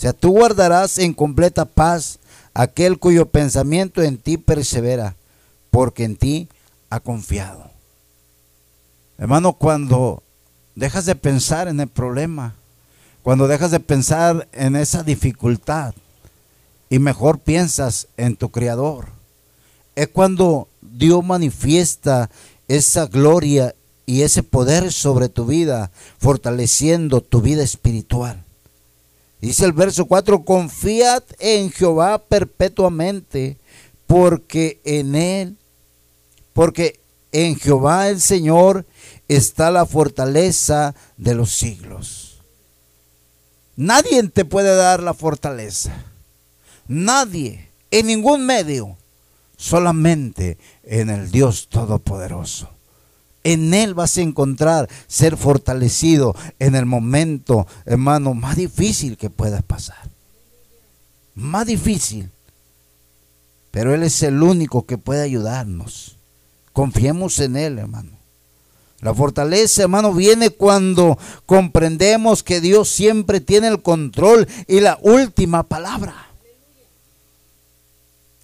sea, 0.00 0.14
tú 0.14 0.30
guardarás 0.30 0.96
en 0.96 1.12
completa 1.12 1.66
paz 1.66 2.18
aquel 2.54 2.98
cuyo 2.98 3.26
pensamiento 3.26 4.02
en 4.02 4.16
ti 4.16 4.38
persevera, 4.38 5.14
porque 5.70 6.04
en 6.04 6.16
ti 6.16 6.48
ha 6.88 7.00
confiado. 7.00 7.70
Hermano, 9.18 9.52
cuando 9.52 10.22
dejas 10.74 11.04
de 11.04 11.16
pensar 11.16 11.68
en 11.68 11.80
el 11.80 11.88
problema, 11.88 12.54
cuando 13.22 13.46
dejas 13.46 13.70
de 13.72 13.80
pensar 13.80 14.48
en 14.52 14.74
esa 14.74 15.02
dificultad 15.02 15.94
y 16.88 16.98
mejor 16.98 17.38
piensas 17.38 18.08
en 18.16 18.36
tu 18.36 18.48
Creador, 18.48 19.08
es 19.96 20.08
cuando 20.08 20.68
Dios 20.80 21.22
manifiesta 21.22 22.30
esa 22.68 23.04
gloria 23.04 23.74
y 24.06 24.22
ese 24.22 24.42
poder 24.42 24.92
sobre 24.94 25.28
tu 25.28 25.44
vida, 25.44 25.90
fortaleciendo 26.18 27.20
tu 27.20 27.42
vida 27.42 27.62
espiritual. 27.62 28.42
Dice 29.40 29.64
el 29.64 29.72
verso 29.72 30.04
4, 30.04 30.44
confiad 30.44 31.22
en 31.38 31.70
Jehová 31.70 32.18
perpetuamente, 32.18 33.56
porque 34.06 34.80
en 34.84 35.14
él, 35.14 35.56
porque 36.52 37.00
en 37.32 37.56
Jehová 37.56 38.08
el 38.08 38.20
Señor 38.20 38.84
está 39.28 39.70
la 39.70 39.86
fortaleza 39.86 40.94
de 41.16 41.34
los 41.34 41.52
siglos. 41.52 42.40
Nadie 43.76 44.22
te 44.28 44.44
puede 44.44 44.74
dar 44.76 45.02
la 45.02 45.14
fortaleza. 45.14 45.92
Nadie, 46.86 47.70
en 47.90 48.08
ningún 48.08 48.44
medio, 48.44 48.98
solamente 49.56 50.58
en 50.82 51.08
el 51.08 51.30
Dios 51.30 51.68
Todopoderoso. 51.68 52.68
En 53.42 53.72
Él 53.72 53.94
vas 53.94 54.16
a 54.16 54.22
encontrar 54.22 54.88
ser 55.06 55.36
fortalecido 55.36 56.34
en 56.58 56.74
el 56.74 56.84
momento, 56.84 57.66
hermano, 57.86 58.34
más 58.34 58.56
difícil 58.56 59.16
que 59.16 59.30
puedas 59.30 59.62
pasar. 59.62 60.10
Más 61.34 61.66
difícil. 61.66 62.30
Pero 63.70 63.94
Él 63.94 64.02
es 64.02 64.22
el 64.22 64.42
único 64.42 64.84
que 64.84 64.98
puede 64.98 65.22
ayudarnos. 65.22 66.16
Confiemos 66.72 67.38
en 67.38 67.56
Él, 67.56 67.78
hermano. 67.78 68.10
La 69.00 69.14
fortaleza, 69.14 69.82
hermano, 69.82 70.12
viene 70.12 70.50
cuando 70.50 71.18
comprendemos 71.46 72.42
que 72.42 72.60
Dios 72.60 72.90
siempre 72.90 73.40
tiene 73.40 73.68
el 73.68 73.80
control 73.80 74.46
y 74.66 74.80
la 74.80 74.98
última 75.00 75.62
palabra. 75.62 76.26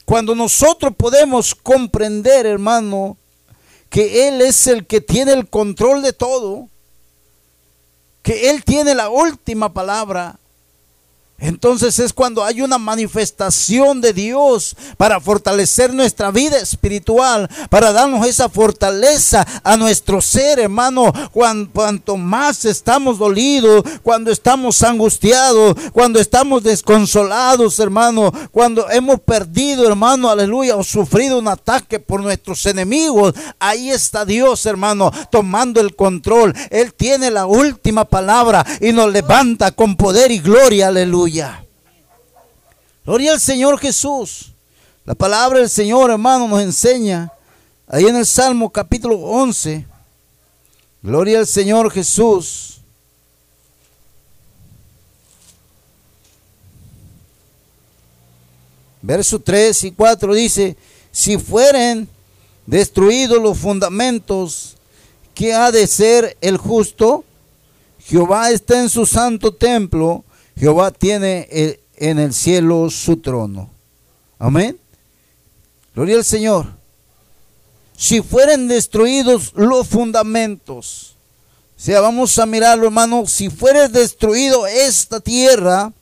Cuando 0.06 0.34
nosotros 0.34 0.94
podemos 0.96 1.54
comprender, 1.54 2.46
hermano, 2.46 3.18
que 3.88 4.28
Él 4.28 4.42
es 4.42 4.66
el 4.66 4.86
que 4.86 5.00
tiene 5.00 5.32
el 5.32 5.48
control 5.48 6.02
de 6.02 6.12
todo, 6.12 6.68
que 8.22 8.50
Él 8.50 8.64
tiene 8.64 8.94
la 8.94 9.08
última 9.08 9.72
palabra, 9.72 10.38
entonces 11.38 11.98
es 11.98 12.14
cuando 12.14 12.42
hay 12.42 12.62
una 12.62 12.78
manifestación 12.78 14.00
de 14.00 14.14
Dios 14.14 14.74
para 14.96 15.20
fortalecer 15.20 15.92
nuestra 15.92 16.30
vida 16.30 16.56
espiritual, 16.56 17.50
para 17.68 17.92
darnos 17.92 18.26
esa 18.26 18.48
fortaleza 18.48 19.46
a 19.62 19.76
nuestro 19.76 20.22
ser, 20.22 20.60
hermano. 20.60 21.12
Cuanto 21.32 22.16
más 22.16 22.64
estamos 22.64 23.18
dolidos, 23.18 23.82
cuando 24.02 24.30
estamos 24.30 24.82
angustiados, 24.82 25.76
cuando 25.92 26.20
estamos 26.20 26.62
desconsolados, 26.62 27.78
hermano, 27.80 28.32
cuando 28.50 28.88
hemos 28.90 29.20
perdido, 29.20 29.86
hermano, 29.86 30.30
aleluya, 30.30 30.76
o 30.76 30.84
sufrido 30.84 31.38
un 31.38 31.48
ataque 31.48 32.00
por 32.00 32.22
nuestros 32.22 32.64
enemigos, 32.64 33.34
ahí 33.58 33.90
está 33.90 34.24
Dios, 34.24 34.64
hermano, 34.64 35.12
tomando 35.30 35.82
el 35.82 35.94
control. 35.94 36.54
Él 36.70 36.94
tiene 36.94 37.30
la 37.30 37.44
última 37.44 38.06
palabra 38.06 38.64
y 38.80 38.92
nos 38.92 39.12
levanta 39.12 39.72
con 39.72 39.96
poder 39.96 40.30
y 40.30 40.38
gloria, 40.38 40.88
aleluya. 40.88 41.25
Gloria 43.04 43.32
al 43.32 43.40
Señor 43.40 43.78
Jesús. 43.78 44.52
La 45.04 45.14
palabra 45.14 45.58
del 45.60 45.70
Señor, 45.70 46.10
hermano, 46.10 46.48
nos 46.48 46.62
enseña 46.62 47.32
ahí 47.86 48.04
en 48.06 48.16
el 48.16 48.26
Salmo 48.26 48.70
capítulo 48.70 49.16
11. 49.18 49.86
Gloria 51.02 51.38
al 51.38 51.46
Señor 51.46 51.90
Jesús. 51.90 52.80
Verso 59.02 59.40
3 59.40 59.84
y 59.84 59.92
4 59.92 60.34
dice, 60.34 60.76
si 61.12 61.38
fueren 61.38 62.08
destruidos 62.66 63.40
los 63.40 63.56
fundamentos, 63.56 64.76
¿qué 65.34 65.54
ha 65.54 65.70
de 65.70 65.86
ser 65.86 66.36
el 66.40 66.56
justo? 66.56 67.24
Jehová 68.00 68.50
está 68.50 68.80
en 68.80 68.88
su 68.88 69.06
santo 69.06 69.54
templo 69.54 70.24
Jehová 70.58 70.90
tiene 70.90 71.80
en 71.96 72.18
el 72.18 72.32
cielo 72.32 72.88
su 72.90 73.18
trono. 73.18 73.70
Amén. 74.38 74.78
Gloria 75.94 76.16
al 76.16 76.24
Señor. 76.24 76.66
Si 77.96 78.20
fueren 78.20 78.68
destruidos 78.68 79.52
los 79.54 79.86
fundamentos, 79.88 81.16
o 81.76 81.80
sea, 81.80 82.00
vamos 82.00 82.38
a 82.38 82.46
mirarlo, 82.46 82.86
hermano, 82.86 83.26
si 83.26 83.50
fuere 83.50 83.88
destruido 83.88 84.66
esta 84.66 85.20
tierra, 85.20 85.92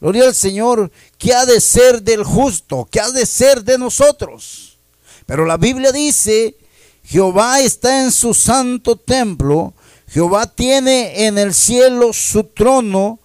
gloria 0.00 0.24
al 0.24 0.34
Señor, 0.34 0.90
¿qué 1.16 1.34
ha 1.34 1.44
de 1.44 1.60
ser 1.60 2.02
del 2.02 2.22
justo? 2.22 2.88
¿Qué 2.90 3.00
ha 3.00 3.10
de 3.10 3.26
ser 3.26 3.64
de 3.64 3.78
nosotros? 3.78 4.78
Pero 5.26 5.44
la 5.44 5.56
Biblia 5.56 5.90
dice, 5.90 6.56
Jehová 7.04 7.60
está 7.60 8.04
en 8.04 8.12
su 8.12 8.32
santo 8.32 8.96
templo, 8.96 9.74
Jehová 10.08 10.46
tiene 10.46 11.26
en 11.26 11.36
el 11.36 11.52
cielo 11.52 12.12
su 12.12 12.44
trono, 12.44 13.18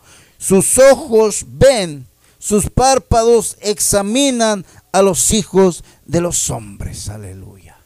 sus 0.44 0.78
ojos 0.78 1.46
ven, 1.48 2.06
sus 2.38 2.70
párpados 2.70 3.56
examinan 3.62 4.66
a 4.92 5.02
los 5.02 5.32
hijos 5.32 5.86
de 6.06 6.20
los 6.20 6.50
hombres. 6.50 7.08
Aleluya. 7.08 7.78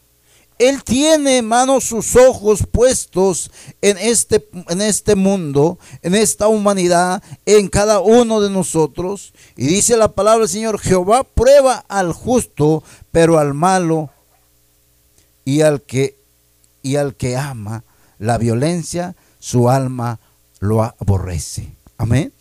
Él 0.57 0.83
tiene, 0.83 1.37
hermano, 1.37 1.79
sus 1.81 2.15
ojos 2.15 2.65
puestos 2.71 3.51
en 3.83 3.99
este, 3.99 4.49
en 4.69 4.81
este 4.81 5.13
mundo, 5.13 5.77
en 6.01 6.15
esta 6.15 6.47
humanidad, 6.47 7.21
en 7.45 7.67
cada 7.67 7.99
uno 7.99 8.41
de 8.41 8.49
nosotros. 8.49 9.33
Y 9.55 9.67
dice 9.67 9.95
la 9.95 10.07
palabra 10.07 10.39
del 10.39 10.49
Señor, 10.49 10.79
Jehová 10.79 11.25
prueba 11.25 11.85
al 11.87 12.11
justo, 12.11 12.83
pero 13.11 13.37
al 13.37 13.53
malo 13.53 14.09
y 15.45 15.61
al 15.61 15.83
que, 15.83 16.17
y 16.81 16.95
al 16.95 17.13
que 17.13 17.37
ama 17.37 17.83
la 18.17 18.39
violencia, 18.39 19.15
su 19.37 19.69
alma 19.69 20.19
lo 20.59 20.81
aborrece. 20.81 21.77
Amén. 21.99 22.33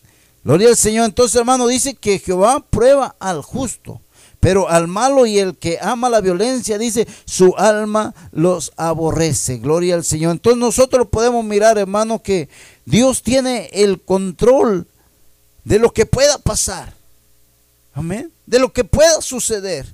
Gloria 0.47 0.69
al 0.69 0.77
Señor. 0.77 1.07
Entonces, 1.07 1.35
hermano, 1.35 1.67
dice 1.67 1.97
que 1.97 2.21
Jehová 2.21 2.65
prueba 2.71 3.17
al 3.19 3.43
justo, 3.43 4.01
pero 4.39 4.69
al 4.69 4.87
malo 4.87 5.27
y 5.27 5.41
el 5.41 5.57
que 5.57 5.77
ama 5.83 6.09
la 6.09 6.21
violencia, 6.21 6.79
dice, 6.79 7.09
su 7.25 7.57
alma 7.57 8.15
los 8.31 8.73
aborrece. 8.77 9.59
Gloria 9.59 9.97
al 9.97 10.05
Señor. 10.05 10.31
Entonces 10.31 10.61
nosotros 10.61 11.09
podemos 11.09 11.45
mirar, 11.45 11.79
hermano, 11.79 12.23
que 12.23 12.49
Dios 12.85 13.25
tiene 13.25 13.71
el 13.73 14.01
control 14.01 14.87
de 15.65 15.81
lo 15.81 15.93
que 15.93 16.07
pueda 16.07 16.39
pasar. 16.39 16.95
Amén. 17.93 18.31
De 18.47 18.61
lo 18.61 18.73
que 18.73 18.85
pueda 18.85 19.21
suceder. 19.23 19.93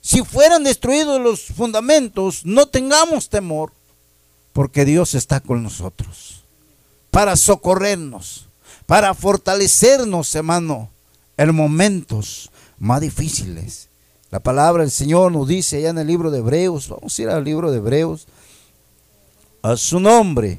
Si 0.00 0.22
fueran 0.22 0.62
destruidos 0.62 1.20
los 1.20 1.46
fundamentos, 1.46 2.46
no 2.46 2.68
tengamos 2.68 3.28
temor, 3.28 3.72
porque 4.52 4.84
Dios 4.84 5.16
está 5.16 5.40
con 5.40 5.64
nosotros 5.64 6.44
para 7.10 7.34
socorrernos 7.34 8.46
para 8.86 9.14
fortalecernos, 9.14 10.34
hermano, 10.34 10.90
en 11.36 11.54
momentos 11.54 12.50
más 12.78 13.00
difíciles. 13.00 13.88
La 14.30 14.40
palabra 14.40 14.82
del 14.82 14.90
Señor 14.90 15.32
nos 15.32 15.48
dice 15.48 15.78
allá 15.78 15.90
en 15.90 15.98
el 15.98 16.06
libro 16.06 16.30
de 16.30 16.38
Hebreos, 16.38 16.88
vamos 16.88 17.18
a 17.18 17.22
ir 17.22 17.28
al 17.28 17.44
libro 17.44 17.70
de 17.70 17.78
Hebreos, 17.78 18.26
a 19.62 19.76
su 19.76 20.00
nombre. 20.00 20.58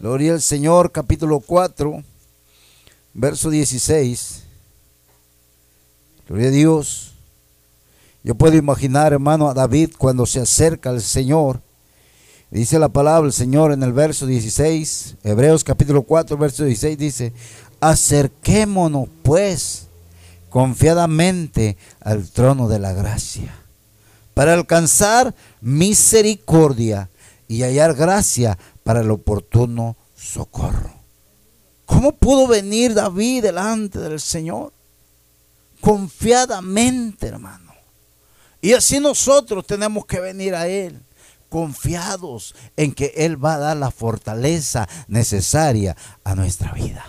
Gloria 0.00 0.32
al 0.32 0.42
Señor, 0.42 0.90
capítulo 0.90 1.40
4, 1.40 2.02
verso 3.12 3.50
16. 3.50 4.42
Gloria 6.28 6.48
a 6.48 6.50
Dios. 6.50 7.12
Yo 8.22 8.34
puedo 8.34 8.56
imaginar, 8.56 9.12
hermano, 9.12 9.48
a 9.48 9.54
David 9.54 9.90
cuando 9.98 10.24
se 10.26 10.40
acerca 10.40 10.90
al 10.90 11.02
Señor 11.02 11.60
Dice 12.50 12.78
la 12.78 12.88
palabra 12.88 13.22
del 13.22 13.32
Señor 13.32 13.72
en 13.72 13.82
el 13.82 13.92
verso 13.92 14.26
16, 14.26 15.16
Hebreos 15.24 15.64
capítulo 15.64 16.02
4, 16.02 16.36
verso 16.36 16.64
16 16.64 16.98
dice, 16.98 17.32
acerquémonos 17.80 19.08
pues 19.22 19.88
confiadamente 20.50 21.76
al 22.00 22.30
trono 22.30 22.68
de 22.68 22.78
la 22.78 22.92
gracia, 22.92 23.52
para 24.34 24.54
alcanzar 24.54 25.34
misericordia 25.60 27.10
y 27.48 27.62
hallar 27.62 27.94
gracia 27.94 28.56
para 28.84 29.00
el 29.00 29.10
oportuno 29.10 29.96
socorro. 30.14 30.92
¿Cómo 31.86 32.12
pudo 32.12 32.46
venir 32.46 32.94
David 32.94 33.42
delante 33.42 33.98
del 33.98 34.20
Señor? 34.20 34.72
Confiadamente, 35.80 37.26
hermano. 37.26 37.72
Y 38.62 38.72
así 38.72 39.00
nosotros 39.00 39.66
tenemos 39.66 40.06
que 40.06 40.20
venir 40.20 40.54
a 40.54 40.68
Él 40.68 41.02
confiados 41.54 42.52
en 42.76 42.90
que 42.90 43.12
Él 43.14 43.42
va 43.42 43.54
a 43.54 43.58
dar 43.58 43.76
la 43.76 43.92
fortaleza 43.92 44.88
necesaria 45.06 45.96
a 46.24 46.34
nuestra 46.34 46.72
vida. 46.72 47.04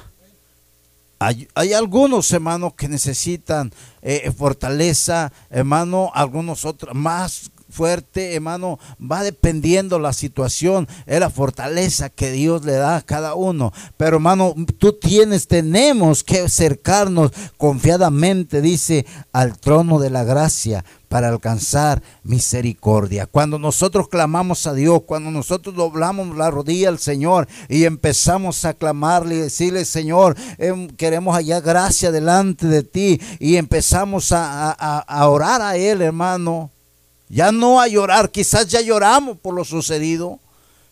Hay, 1.17 1.73
algunos 1.73 2.31
hermanos 2.31 2.75
que 2.75 2.87
necesitan 2.87 3.73
eh, 4.03 4.31
fortaleza, 4.37 5.33
hermano, 5.49 6.11
algunos 6.13 6.63
otros 6.63 6.93
más 6.93 7.49
fuerte, 7.75 8.35
hermano, 8.35 8.79
va 8.99 9.21
dependiendo 9.23 9.99
la 9.99 10.13
situación, 10.13 10.87
es 11.05 11.19
la 11.19 11.29
fortaleza 11.29 12.09
que 12.09 12.31
Dios 12.31 12.63
le 12.63 12.73
da 12.73 12.95
a 12.95 13.01
cada 13.01 13.35
uno. 13.35 13.73
Pero 13.97 14.17
hermano, 14.17 14.55
tú 14.79 14.93
tienes, 14.93 15.47
tenemos 15.47 16.23
que 16.23 16.39
acercarnos 16.39 17.31
confiadamente, 17.57 18.61
dice, 18.61 19.05
al 19.33 19.57
trono 19.59 19.99
de 19.99 20.09
la 20.09 20.23
gracia 20.23 20.85
para 21.09 21.29
alcanzar 21.29 22.01
misericordia. 22.23 23.25
Cuando 23.25 23.59
nosotros 23.59 24.09
clamamos 24.09 24.67
a 24.67 24.73
Dios, 24.73 25.01
cuando 25.05 25.31
nosotros 25.31 25.75
doblamos 25.75 26.35
la 26.35 26.51
rodilla 26.51 26.89
al 26.89 26.99
Señor 26.99 27.47
y 27.69 27.83
empezamos 27.83 28.65
a 28.65 28.73
clamarle 28.73 29.35
y 29.35 29.39
decirle, 29.39 29.85
Señor, 29.85 30.35
em, 30.57 30.87
queremos 30.87 31.35
hallar 31.35 31.61
gracia 31.61 32.11
delante 32.11 32.67
de 32.67 32.83
ti 32.83 33.21
y 33.39 33.57
empezamos 33.57 34.31
a, 34.31 34.71
a 34.71 35.27
orar 35.29 35.61
a 35.61 35.77
Él, 35.77 36.01
hermano. 36.01 36.74
Ya 37.29 37.51
no 37.51 37.81
a 37.81 37.87
llorar, 37.87 38.31
quizás 38.31 38.67
ya 38.67 38.81
lloramos 38.81 39.37
por 39.37 39.53
lo 39.53 39.65
sucedido, 39.65 40.39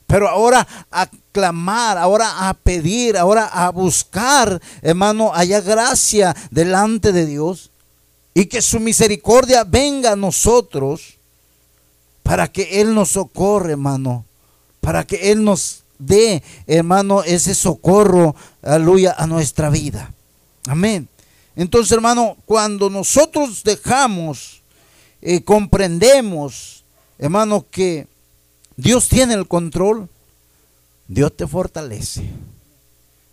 pero 0.07 0.29
ahora 0.29 0.67
a 0.91 1.07
clamar, 1.31 1.97
ahora 1.97 2.49
a 2.49 2.53
pedir, 2.53 3.17
ahora 3.17 3.45
a 3.45 3.69
buscar, 3.69 4.61
hermano, 4.81 5.31
haya 5.33 5.61
gracia 5.61 6.35
delante 6.51 7.11
de 7.11 7.25
Dios 7.25 7.71
y 8.33 8.45
que 8.45 8.61
su 8.61 8.79
misericordia 8.79 9.63
venga 9.63 10.13
a 10.13 10.15
nosotros 10.15 11.17
para 12.23 12.51
que 12.51 12.81
Él 12.81 12.95
nos 12.95 13.09
socorre, 13.09 13.71
hermano, 13.71 14.25
para 14.81 15.05
que 15.05 15.31
Él 15.31 15.43
nos 15.43 15.83
dé, 15.99 16.43
hermano, 16.67 17.23
ese 17.23 17.53
socorro, 17.53 18.35
aleluya, 18.61 19.15
a 19.17 19.27
nuestra 19.27 19.69
vida. 19.69 20.13
Amén. 20.67 21.07
Entonces, 21.55 21.91
hermano, 21.91 22.37
cuando 22.45 22.89
nosotros 22.89 23.63
dejamos 23.63 24.62
eh, 25.25 25.41
comprendemos, 25.41 26.83
hermano, 27.17 27.65
que 27.71 28.07
Dios 28.75 29.07
tiene 29.07 29.33
el 29.35 29.47
control, 29.47 30.09
Dios 31.07 31.35
te 31.37 31.47
fortalece. 31.47 32.29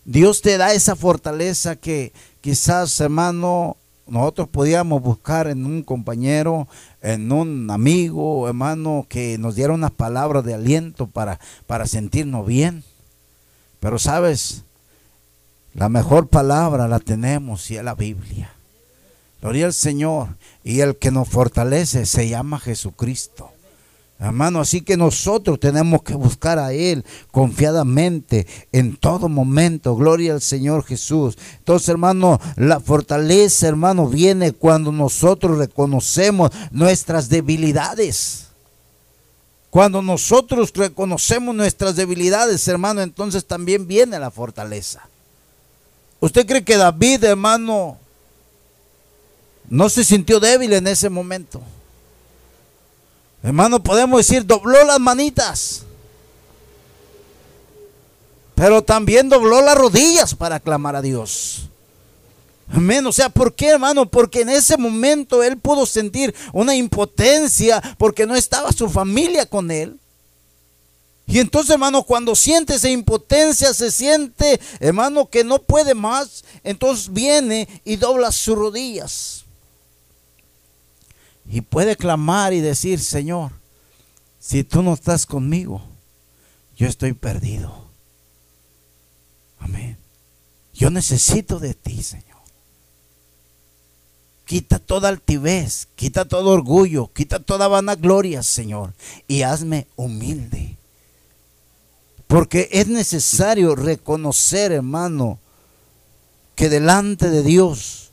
Dios 0.05 0.40
te 0.40 0.57
da 0.57 0.72
esa 0.72 0.94
fortaleza 0.94 1.74
que 1.74 2.12
quizás, 2.40 3.00
hermano, 3.00 3.76
nosotros 4.07 4.48
podíamos 4.48 5.03
buscar 5.03 5.48
en 5.48 5.66
un 5.66 5.83
compañero, 5.83 6.68
en 7.03 7.33
un 7.33 7.68
amigo, 7.72 8.46
hermano, 8.46 9.07
que 9.09 9.37
nos 9.38 9.57
diera 9.57 9.72
unas 9.72 9.90
palabras 9.90 10.44
de 10.44 10.55
aliento 10.55 11.09
para, 11.09 11.40
para 11.66 11.87
sentirnos 11.87 12.46
bien. 12.46 12.85
Pero 13.81 13.98
sabes, 13.98 14.62
la 15.74 15.88
mejor 15.88 16.29
palabra 16.29 16.87
la 16.87 17.00
tenemos 17.00 17.68
y 17.72 17.79
es 17.79 17.83
la 17.83 17.96
Biblia. 17.96 18.53
Gloria 19.40 19.66
al 19.66 19.72
Señor. 19.72 20.29
Y 20.62 20.81
el 20.81 20.96
que 20.96 21.11
nos 21.11 21.29
fortalece 21.29 22.07
se 22.07 22.29
llama 22.29 22.59
Jesucristo. 22.59 23.50
Hermano, 24.20 24.61
así 24.61 24.83
que 24.83 24.98
nosotros 24.98 25.59
tenemos 25.59 26.03
que 26.03 26.14
buscar 26.14 26.59
a 26.59 26.74
Él 26.74 27.07
confiadamente 27.31 28.46
en 28.70 28.96
todo 28.96 29.31
momento. 29.31 29.96
Gloria 29.96 30.35
al 30.35 30.42
Señor 30.42 30.85
Jesús. 30.85 31.38
Entonces, 31.57 31.88
hermano, 31.88 32.38
la 32.57 32.81
fortaleza, 32.81 33.66
hermano, 33.66 34.09
viene 34.09 34.53
cuando 34.53 34.92
nosotros 34.92 35.57
reconocemos 35.57 36.50
nuestras 36.70 37.31
debilidades. 37.31 38.48
Cuando 39.70 40.03
nosotros 40.03 40.70
reconocemos 40.74 41.55
nuestras 41.55 41.96
debilidades, 41.96 42.68
hermano, 42.68 43.00
entonces 43.00 43.46
también 43.46 43.87
viene 43.87 44.18
la 44.18 44.31
fortaleza. 44.31 45.09
¿Usted 46.18 46.44
cree 46.44 46.62
que 46.62 46.76
David, 46.76 47.24
hermano, 47.24 47.96
no 49.68 49.88
se 49.88 50.05
sintió 50.05 50.40
débil 50.40 50.73
en 50.73 50.87
ese 50.87 51.09
momento. 51.09 51.61
Hermano, 53.42 53.83
podemos 53.83 54.18
decir, 54.18 54.44
dobló 54.44 54.85
las 54.85 55.01
manitas. 55.01 55.83
Pero 58.55 58.83
también 58.83 59.29
dobló 59.29 59.62
las 59.62 59.77
rodillas 59.77 60.35
para 60.35 60.61
clamar 60.61 60.96
a 60.96 61.03
Dios. 61.03 61.70
Amén. 62.73 63.07
O 63.07 63.12
sea, 63.12 63.29
¿por 63.29 63.55
qué, 63.55 63.70
hermano? 63.70 64.07
Porque 64.07 64.42
en 64.42 64.51
ese 64.51 64.77
momento 64.77 65.42
él 65.42 65.57
pudo 65.57 65.87
sentir 65.87 66.35
una 66.53 66.75
impotencia 66.75 67.81
porque 67.99 68.27
no 68.27 68.37
estaba 68.37 68.70
su 68.73 68.88
familia 68.88 69.46
con 69.46 69.70
él. 69.70 69.99
Y 71.27 71.38
entonces, 71.38 71.70
hermano, 71.70 72.03
cuando 72.03 72.35
siente 72.35 72.75
esa 72.75 72.90
impotencia, 72.90 73.73
se 73.73 73.90
siente, 73.90 74.61
hermano, 74.81 75.29
que 75.31 75.44
no 75.44 75.62
puede 75.62 75.94
más, 75.94 76.44
entonces 76.64 77.12
viene 77.12 77.68
y 77.85 77.96
dobla 77.96 78.33
sus 78.33 78.57
rodillas. 78.57 79.39
Y 81.51 81.63
puede 81.63 81.97
clamar 81.97 82.53
y 82.53 82.61
decir, 82.61 83.01
Señor, 83.01 83.51
si 84.39 84.63
tú 84.63 84.83
no 84.83 84.95
estás 84.95 85.27
conmigo, 85.27 85.83
yo 86.77 86.87
estoy 86.87 87.13
perdido. 87.13 87.89
Amén. 89.59 89.99
Yo 90.73 90.91
necesito 90.91 91.59
de 91.59 91.75
ti, 91.75 92.05
Señor. 92.05 92.39
Quita 94.45 94.79
toda 94.79 95.09
altivez, 95.09 95.89
quita 95.97 96.25
todo 96.25 96.51
orgullo, 96.51 97.13
quita 97.13 97.41
toda 97.41 97.67
vanagloria, 97.67 98.45
Señor, 98.45 98.95
y 99.27 99.43
hazme 99.43 99.89
humilde. 99.97 100.77
Porque 102.29 102.69
es 102.71 102.87
necesario 102.87 103.75
reconocer, 103.75 104.71
hermano, 104.71 105.41
que 106.55 106.69
delante 106.69 107.29
de 107.29 107.43
Dios 107.43 108.13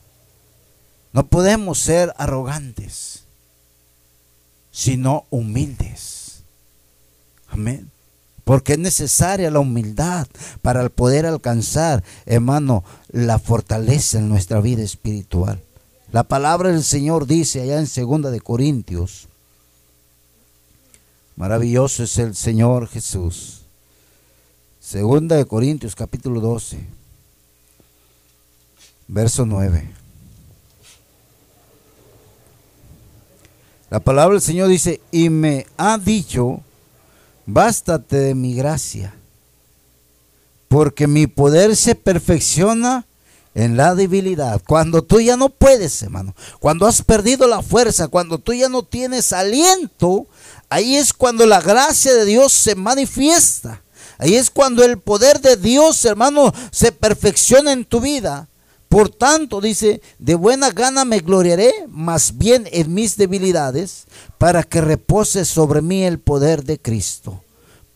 no 1.12 1.28
podemos 1.28 1.78
ser 1.78 2.12
arrogantes 2.18 3.17
sino 4.78 5.24
humildes. 5.30 6.44
Amén. 7.48 7.90
Porque 8.44 8.74
es 8.74 8.78
necesaria 8.78 9.50
la 9.50 9.58
humildad 9.58 10.28
para 10.62 10.88
poder 10.88 11.26
alcanzar, 11.26 12.04
hermano, 12.26 12.84
la 13.08 13.40
fortaleza 13.40 14.18
en 14.18 14.28
nuestra 14.28 14.60
vida 14.60 14.84
espiritual. 14.84 15.60
La 16.12 16.22
palabra 16.22 16.70
del 16.70 16.84
Señor 16.84 17.26
dice 17.26 17.60
allá 17.60 17.80
en 17.80 17.88
segunda 17.88 18.30
de 18.30 18.40
Corintios, 18.40 19.26
maravilloso 21.34 22.04
es 22.04 22.16
el 22.18 22.36
Señor 22.36 22.86
Jesús. 22.86 23.62
Segunda 24.78 25.34
de 25.34 25.44
Corintios 25.44 25.96
capítulo 25.96 26.40
12, 26.40 26.78
verso 29.08 29.44
9. 29.44 29.97
La 33.90 34.00
palabra 34.00 34.34
del 34.34 34.42
Señor 34.42 34.68
dice, 34.68 35.00
y 35.10 35.30
me 35.30 35.66
ha 35.78 35.96
dicho, 35.96 36.60
bástate 37.46 38.16
de 38.16 38.34
mi 38.34 38.54
gracia, 38.54 39.14
porque 40.68 41.06
mi 41.06 41.26
poder 41.26 41.74
se 41.74 41.94
perfecciona 41.94 43.06
en 43.54 43.78
la 43.78 43.94
debilidad. 43.94 44.60
Cuando 44.66 45.02
tú 45.02 45.20
ya 45.20 45.38
no 45.38 45.48
puedes, 45.48 46.02
hermano, 46.02 46.34
cuando 46.60 46.86
has 46.86 47.00
perdido 47.00 47.48
la 47.48 47.62
fuerza, 47.62 48.08
cuando 48.08 48.38
tú 48.38 48.52
ya 48.52 48.68
no 48.68 48.82
tienes 48.82 49.32
aliento, 49.32 50.26
ahí 50.68 50.96
es 50.96 51.14
cuando 51.14 51.46
la 51.46 51.62
gracia 51.62 52.12
de 52.14 52.26
Dios 52.26 52.52
se 52.52 52.74
manifiesta. 52.74 53.82
Ahí 54.18 54.34
es 54.34 54.50
cuando 54.50 54.84
el 54.84 54.98
poder 54.98 55.40
de 55.40 55.56
Dios, 55.56 56.04
hermano, 56.04 56.52
se 56.72 56.92
perfecciona 56.92 57.72
en 57.72 57.84
tu 57.84 58.00
vida. 58.00 58.48
Por 58.88 59.10
tanto, 59.10 59.60
dice, 59.60 60.00
de 60.18 60.34
buena 60.34 60.70
gana 60.70 61.04
me 61.04 61.20
gloriaré 61.20 61.72
más 61.88 62.38
bien 62.38 62.66
en 62.72 62.94
mis 62.94 63.16
debilidades, 63.16 64.06
para 64.38 64.62
que 64.62 64.80
repose 64.80 65.44
sobre 65.44 65.82
mí 65.82 66.04
el 66.04 66.18
poder 66.18 66.64
de 66.64 66.78
Cristo. 66.78 67.42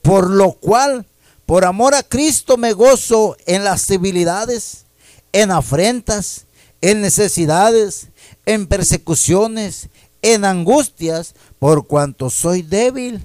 Por 0.02 0.28
lo 0.28 0.52
cual, 0.52 1.06
por 1.46 1.64
amor 1.64 1.94
a 1.94 2.02
Cristo 2.02 2.56
me 2.56 2.72
gozo 2.72 3.36
en 3.46 3.64
las 3.64 3.86
debilidades, 3.86 4.84
en 5.32 5.50
afrentas, 5.50 6.44
en 6.82 7.00
necesidades, 7.00 8.08
en 8.44 8.66
persecuciones, 8.66 9.88
en 10.20 10.44
angustias, 10.44 11.34
por 11.58 11.86
cuanto 11.86 12.28
soy 12.28 12.62
débil, 12.62 13.24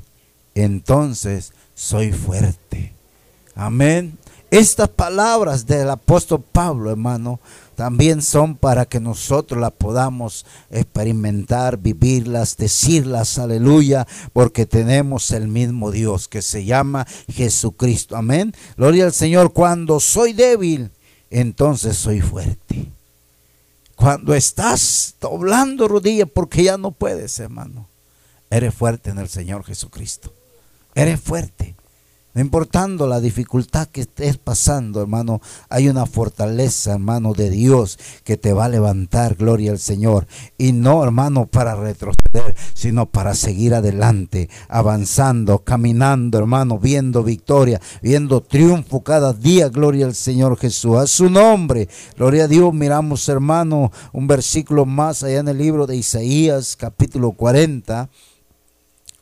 entonces 0.56 1.52
soy 1.76 2.12
fuerte. 2.12 2.94
Amén. 3.56 4.18
Estas 4.50 4.88
palabras 4.88 5.66
del 5.66 5.90
apóstol 5.90 6.42
Pablo, 6.42 6.90
hermano, 6.90 7.42
también 7.76 8.22
son 8.22 8.56
para 8.56 8.86
que 8.86 9.02
nosotros 9.02 9.60
las 9.60 9.74
podamos 9.74 10.46
experimentar, 10.72 11.78
vivirlas, 11.78 12.56
decirlas, 12.56 13.38
aleluya, 13.40 14.08
porque 14.32 14.66
tenemos 14.66 15.32
el 15.32 15.50
mismo 15.50 15.92
Dios 15.92 16.30
que 16.30 16.42
se 16.42 16.64
llama 16.64 17.06
Jesucristo. 17.30 18.16
Amén. 18.16 18.54
Gloria 18.78 19.06
al 19.06 19.14
Señor. 19.14 19.52
Cuando 19.52 20.00
soy 20.00 20.32
débil, 20.32 20.92
entonces 21.30 21.98
soy 21.98 22.22
fuerte. 22.22 22.90
Cuando 23.98 24.34
estás 24.34 25.16
doblando 25.20 25.90
rodillas 25.90 26.30
porque 26.34 26.64
ya 26.64 26.78
no 26.78 26.92
puedes, 26.92 27.38
hermano, 27.40 27.90
eres 28.50 28.74
fuerte 28.74 29.10
en 29.10 29.18
el 29.18 29.28
Señor 29.28 29.66
Jesucristo. 29.66 30.34
Eres 30.96 31.20
fuerte. 31.20 31.76
No 32.38 32.42
importando 32.42 33.08
la 33.08 33.20
dificultad 33.20 33.88
que 33.88 34.02
estés 34.02 34.38
pasando, 34.38 35.02
hermano, 35.02 35.42
hay 35.70 35.90
una 35.90 36.06
fortaleza, 36.06 36.94
hermano, 36.94 37.34
de 37.34 37.50
Dios 37.50 37.98
que 38.24 38.38
te 38.38 38.54
va 38.54 38.66
a 38.66 38.70
levantar, 38.70 39.34
gloria 39.34 39.72
al 39.72 39.80
Señor. 39.80 40.28
Y 40.56 40.72
no, 40.72 41.04
hermano, 41.04 41.48
para 41.48 41.74
retroceder, 41.74 42.56
sino 42.76 43.08
para 43.08 43.34
seguir 43.34 43.74
adelante, 43.74 44.52
avanzando, 44.70 45.64
caminando, 45.64 46.38
hermano, 46.38 46.78
viendo 46.78 47.24
victoria, 47.24 47.82
viendo 48.04 48.42
triunfo 48.42 49.02
cada 49.02 49.34
día, 49.34 49.70
gloria 49.70 50.06
al 50.06 50.14
Señor 50.14 50.60
Jesús. 50.60 50.96
A 50.96 51.08
su 51.08 51.32
nombre, 51.32 51.90
gloria 52.18 52.44
a 52.44 52.48
Dios. 52.48 52.72
Miramos, 52.72 53.28
hermano, 53.30 53.92
un 54.14 54.28
versículo 54.28 54.86
más 54.86 55.24
allá 55.24 55.40
en 55.40 55.48
el 55.48 55.58
libro 55.58 55.88
de 55.88 55.96
Isaías, 55.96 56.76
capítulo 56.76 57.32
40. 57.32 58.10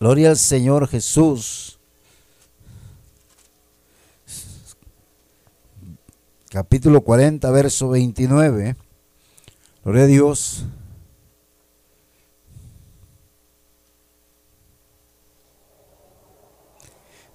Gloria 0.01 0.31
al 0.31 0.37
Señor 0.37 0.89
Jesús. 0.89 1.74
Capítulo 6.55 7.01
40, 7.01 7.51
verso 7.51 7.89
29. 7.89 8.77
Gloria 9.83 10.03
a 10.03 10.05
Dios. 10.05 10.63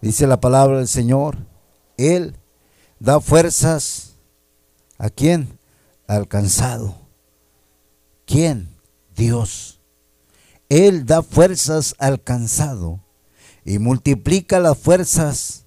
Dice 0.01 0.27
la 0.27 0.41
palabra 0.41 0.79
del 0.79 0.89
Señor, 0.89 1.37
Él 1.99 2.35
da 2.99 3.21
fuerzas 3.21 4.17
a 4.97 5.11
quién? 5.11 5.59
Al 6.07 6.27
cansado. 6.27 6.95
¿Quién? 8.25 8.75
Dios. 9.15 9.83
Él 10.71 11.05
da 11.05 11.23
fuerzas 11.23 11.95
al 11.99 12.23
cansado 12.23 13.05
y 13.67 13.81
multiplica 13.81 14.61
las 14.61 14.79
fuerzas 14.79 15.67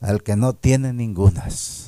al 0.00 0.24
que 0.24 0.34
no 0.34 0.54
tiene 0.54 0.92
ningunas. 0.92 1.87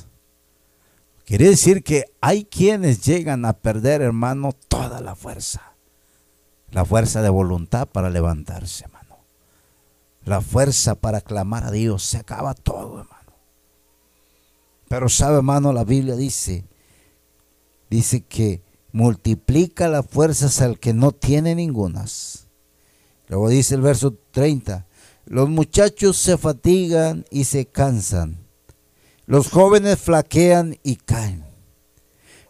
Quiere 1.31 1.47
decir 1.47 1.81
que 1.81 2.11
hay 2.19 2.43
quienes 2.43 3.05
llegan 3.05 3.45
a 3.45 3.53
perder, 3.53 4.01
hermano, 4.01 4.51
toda 4.67 4.99
la 4.99 5.15
fuerza. 5.15 5.75
La 6.71 6.83
fuerza 6.83 7.21
de 7.21 7.29
voluntad 7.29 7.87
para 7.87 8.09
levantarse, 8.09 8.83
hermano. 8.83 9.15
La 10.25 10.41
fuerza 10.41 10.95
para 10.95 11.21
clamar 11.21 11.63
a 11.63 11.71
Dios. 11.71 12.03
Se 12.03 12.17
acaba 12.17 12.53
todo, 12.53 12.99
hermano. 12.99 13.31
Pero 14.89 15.07
sabe, 15.07 15.37
hermano, 15.37 15.71
la 15.71 15.85
Biblia 15.85 16.17
dice, 16.17 16.65
dice 17.89 18.25
que 18.25 18.61
multiplica 18.91 19.87
las 19.87 20.05
fuerzas 20.05 20.61
al 20.61 20.79
que 20.79 20.93
no 20.93 21.13
tiene 21.13 21.55
ningunas. 21.55 22.49
Luego 23.29 23.47
dice 23.47 23.75
el 23.75 23.81
verso 23.81 24.17
30, 24.31 24.85
los 25.27 25.47
muchachos 25.47 26.17
se 26.17 26.37
fatigan 26.37 27.23
y 27.31 27.45
se 27.45 27.67
cansan 27.67 28.40
los 29.25 29.49
jóvenes 29.49 29.99
flaquean 29.99 30.77
y 30.83 30.95
caen, 30.95 31.45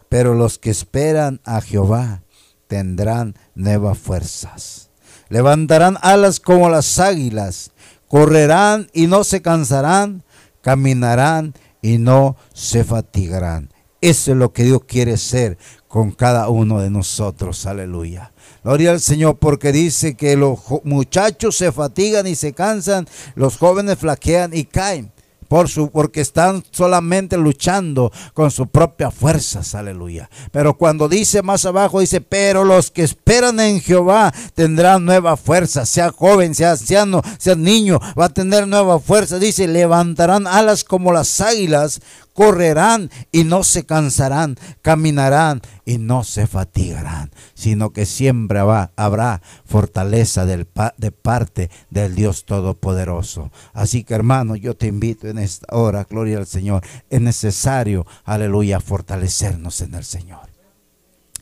pero 0.08 0.34
los 0.34 0.58
que 0.58 0.70
esperan 0.70 1.40
a 1.44 1.60
Jehová 1.60 2.22
tendrán 2.66 3.34
nuevas 3.54 3.98
fuerzas. 3.98 4.90
Levantarán 5.28 5.98
alas 6.00 6.40
como 6.40 6.68
las 6.70 6.98
águilas, 6.98 7.72
correrán 8.08 8.88
y 8.92 9.06
no 9.06 9.24
se 9.24 9.42
cansarán, 9.42 10.24
caminarán 10.60 11.54
y 11.82 11.98
no 11.98 12.36
se 12.52 12.84
fatigarán. 12.84 13.70
Eso 14.00 14.32
es 14.32 14.36
lo 14.36 14.52
que 14.52 14.64
Dios 14.64 14.82
quiere 14.86 15.16
ser 15.16 15.58
con 15.86 16.10
cada 16.10 16.48
uno 16.48 16.80
de 16.80 16.90
nosotros. 16.90 17.66
Aleluya. 17.66 18.32
Gloria 18.64 18.90
al 18.90 19.00
Señor 19.00 19.38
porque 19.38 19.72
dice 19.72 20.14
que 20.14 20.36
los 20.36 20.58
muchachos 20.84 21.56
se 21.56 21.70
fatigan 21.70 22.26
y 22.26 22.34
se 22.34 22.52
cansan, 22.52 23.06
los 23.34 23.58
jóvenes 23.58 23.98
flaquean 23.98 24.52
y 24.54 24.64
caen 24.64 25.12
por 25.52 25.68
su, 25.68 25.90
porque 25.90 26.22
están 26.22 26.64
solamente 26.70 27.36
luchando 27.36 28.10
con 28.32 28.50
sus 28.50 28.68
propias 28.68 29.12
fuerzas, 29.12 29.74
aleluya. 29.74 30.30
Pero 30.50 30.78
cuando 30.78 31.10
dice 31.10 31.42
más 31.42 31.66
abajo, 31.66 32.00
dice, 32.00 32.22
pero 32.22 32.64
los 32.64 32.90
que 32.90 33.02
esperan 33.02 33.60
en 33.60 33.82
Jehová 33.82 34.32
tendrán 34.54 35.04
nueva 35.04 35.36
fuerza, 35.36 35.84
sea 35.84 36.10
joven, 36.10 36.54
sea 36.54 36.70
anciano, 36.70 37.20
sea 37.36 37.54
niño, 37.54 38.00
va 38.18 38.24
a 38.24 38.28
tener 38.30 38.66
nueva 38.66 38.98
fuerza. 38.98 39.38
Dice, 39.38 39.68
levantarán 39.68 40.46
alas 40.46 40.84
como 40.84 41.12
las 41.12 41.38
águilas, 41.42 42.00
correrán 42.32 43.10
y 43.30 43.44
no 43.44 43.64
se 43.64 43.84
cansarán, 43.84 44.56
caminarán 44.80 45.60
y 45.84 45.98
no 45.98 46.24
se 46.24 46.46
fatigarán, 46.46 47.30
sino 47.54 47.92
que 47.92 48.06
siempre 48.06 48.60
habrá 48.60 49.42
fortaleza 49.64 50.46
de 50.46 51.12
parte 51.12 51.70
del 51.90 52.14
Dios 52.14 52.44
Todopoderoso. 52.44 53.50
Así 53.72 54.04
que 54.04 54.14
hermano, 54.14 54.56
yo 54.56 54.74
te 54.74 54.86
invito 54.86 55.28
en 55.28 55.38
esta 55.38 55.74
hora, 55.76 56.06
gloria 56.08 56.38
al 56.38 56.46
Señor, 56.46 56.84
es 57.10 57.20
necesario, 57.20 58.06
aleluya, 58.24 58.80
fortalecernos 58.80 59.80
en 59.80 59.94
el 59.94 60.04
Señor. 60.04 60.50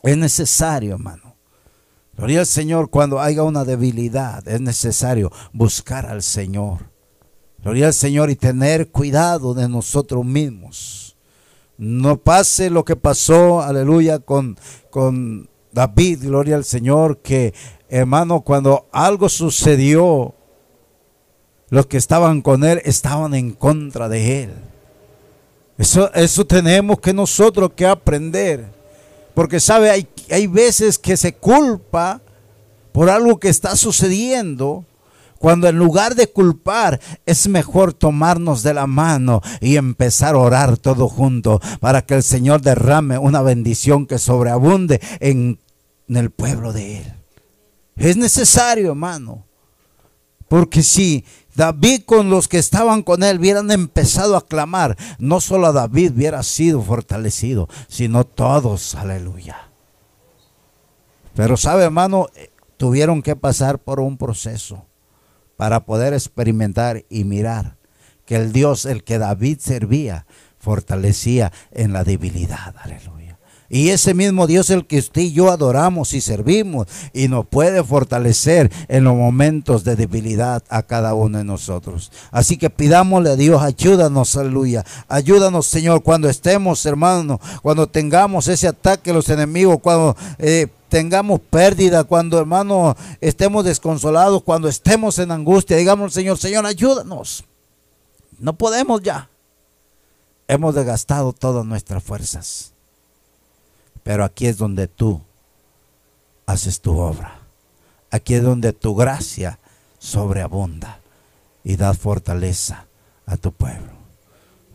Es 0.03 0.17
necesario, 0.17 0.93
hermano. 0.93 1.35
Gloria 2.17 2.41
al 2.41 2.45
Señor, 2.45 2.89
cuando 2.89 3.21
haya 3.21 3.43
una 3.43 3.63
debilidad, 3.63 4.47
es 4.47 4.59
necesario 4.59 5.31
buscar 5.53 6.05
al 6.05 6.21
Señor. 6.21 6.90
Gloria 7.63 7.87
al 7.87 7.93
Señor 7.93 8.29
y 8.29 8.35
tener 8.35 8.89
cuidado 8.89 9.53
de 9.53 9.69
nosotros 9.69 10.25
mismos. 10.25 11.15
No 11.77 12.17
pase 12.17 12.69
lo 12.69 12.85
que 12.85 12.95
pasó, 12.95 13.61
aleluya, 13.61 14.19
con, 14.19 14.57
con 14.89 15.49
David, 15.71 16.23
gloria 16.23 16.55
al 16.55 16.65
Señor, 16.65 17.19
que 17.19 17.53
hermano, 17.89 18.41
cuando 18.41 18.87
algo 18.91 19.29
sucedió, 19.29 20.33
los 21.69 21.85
que 21.85 21.97
estaban 21.97 22.41
con 22.41 22.63
él 22.63 22.81
estaban 22.83 23.33
en 23.33 23.51
contra 23.51 24.09
de 24.09 24.43
él. 24.43 24.53
Eso, 25.77 26.11
eso 26.13 26.45
tenemos 26.45 26.99
que 26.99 27.13
nosotros 27.13 27.71
que 27.75 27.85
aprender. 27.85 28.65
Porque 29.33 29.59
sabe, 29.59 29.89
hay, 29.89 30.07
hay 30.29 30.47
veces 30.47 30.99
que 30.99 31.15
se 31.15 31.33
culpa 31.33 32.21
por 32.91 33.09
algo 33.09 33.39
que 33.39 33.49
está 33.49 33.75
sucediendo 33.75 34.85
cuando 35.41 35.67
en 35.67 35.75
lugar 35.75 36.13
de 36.13 36.27
culpar 36.27 37.01
es 37.25 37.47
mejor 37.47 37.93
tomarnos 37.93 38.61
de 38.61 38.75
la 38.75 38.85
mano 38.85 39.41
y 39.59 39.75
empezar 39.75 40.35
a 40.35 40.37
orar 40.37 40.77
todo 40.77 41.09
junto 41.09 41.59
para 41.79 42.03
que 42.03 42.13
el 42.13 42.21
Señor 42.21 42.61
derrame 42.61 43.17
una 43.17 43.41
bendición 43.41 44.05
que 44.05 44.19
sobreabunde 44.19 45.01
en, 45.19 45.57
el 46.09 46.29
pueblo 46.29 46.73
de 46.73 46.99
Él. 46.99 47.13
Es 47.95 48.17
necesario, 48.17 48.89
hermano. 48.89 49.43
Porque 50.47 50.83
si 50.83 51.25
David 51.55 52.03
con 52.05 52.29
los 52.29 52.47
que 52.47 52.59
estaban 52.59 53.01
con 53.01 53.23
él 53.23 53.39
hubieran 53.39 53.71
empezado 53.71 54.37
a 54.37 54.45
clamar, 54.45 54.95
no 55.17 55.41
solo 55.41 55.67
a 55.67 55.71
David 55.71 56.11
hubiera 56.17 56.43
sido 56.43 56.83
fortalecido, 56.83 57.67
sino 57.87 58.25
todos, 58.25 58.93
aleluya. 58.93 59.71
Pero 61.33 61.57
sabe, 61.57 61.85
hermano, 61.85 62.27
eh, 62.35 62.51
tuvieron 62.77 63.23
que 63.23 63.35
pasar 63.35 63.79
por 63.79 64.01
un 64.01 64.17
proceso 64.17 64.85
para 65.61 65.85
poder 65.85 66.15
experimentar 66.15 67.05
y 67.07 67.23
mirar 67.23 67.75
que 68.25 68.35
el 68.35 68.51
Dios, 68.51 68.85
el 68.85 69.03
que 69.03 69.19
David 69.19 69.59
servía, 69.59 70.25
fortalecía 70.57 71.51
en 71.71 71.93
la 71.93 72.03
debilidad. 72.03 72.73
Aleluya. 72.81 73.37
Y 73.69 73.89
ese 73.89 74.15
mismo 74.15 74.47
Dios 74.47 74.71
el 74.71 74.87
que 74.87 74.97
usted 74.97 75.21
y 75.21 75.33
yo 75.33 75.51
adoramos 75.51 76.15
y 76.15 76.21
servimos 76.21 76.87
y 77.13 77.27
nos 77.27 77.45
puede 77.45 77.83
fortalecer 77.83 78.71
en 78.87 79.03
los 79.03 79.15
momentos 79.15 79.83
de 79.83 79.95
debilidad 79.95 80.63
a 80.67 80.81
cada 80.81 81.13
uno 81.13 81.37
de 81.37 81.43
nosotros. 81.43 82.11
Así 82.31 82.57
que 82.57 82.71
pidámosle 82.71 83.29
a 83.29 83.35
Dios, 83.35 83.61
ayúdanos, 83.61 84.35
aleluya. 84.35 84.83
Ayúdanos, 85.07 85.67
Señor, 85.67 86.01
cuando 86.01 86.27
estemos, 86.27 86.83
hermanos, 86.87 87.39
cuando 87.61 87.85
tengamos 87.85 88.47
ese 88.47 88.67
ataque 88.67 89.11
a 89.11 89.13
los 89.13 89.29
enemigos, 89.29 89.77
cuando 89.79 90.17
eh, 90.39 90.69
tengamos 90.91 91.39
pérdida, 91.39 92.03
cuando 92.03 92.37
hermano 92.37 92.97
estemos 93.21 93.63
desconsolados, 93.63 94.43
cuando 94.43 94.67
estemos 94.67 95.19
en 95.19 95.31
angustia, 95.31 95.77
digamos, 95.77 96.13
Señor, 96.13 96.37
Señor, 96.37 96.65
ayúdanos. 96.65 97.45
No 98.37 98.57
podemos 98.57 99.01
ya. 99.01 99.29
Hemos 100.49 100.75
desgastado 100.75 101.31
todas 101.31 101.65
nuestras 101.65 102.03
fuerzas. 102.03 102.73
Pero 104.03 104.25
aquí 104.25 104.47
es 104.47 104.57
donde 104.57 104.89
tú 104.89 105.21
haces 106.45 106.81
tu 106.81 106.99
obra. 106.99 107.39
Aquí 108.09 108.33
es 108.33 108.43
donde 108.43 108.73
tu 108.73 108.93
gracia 108.93 109.59
sobreabunda 109.97 110.99
y 111.63 111.77
da 111.77 111.93
fortaleza 111.93 112.85
a 113.25 113.37
tu 113.37 113.53
pueblo. 113.53 114.00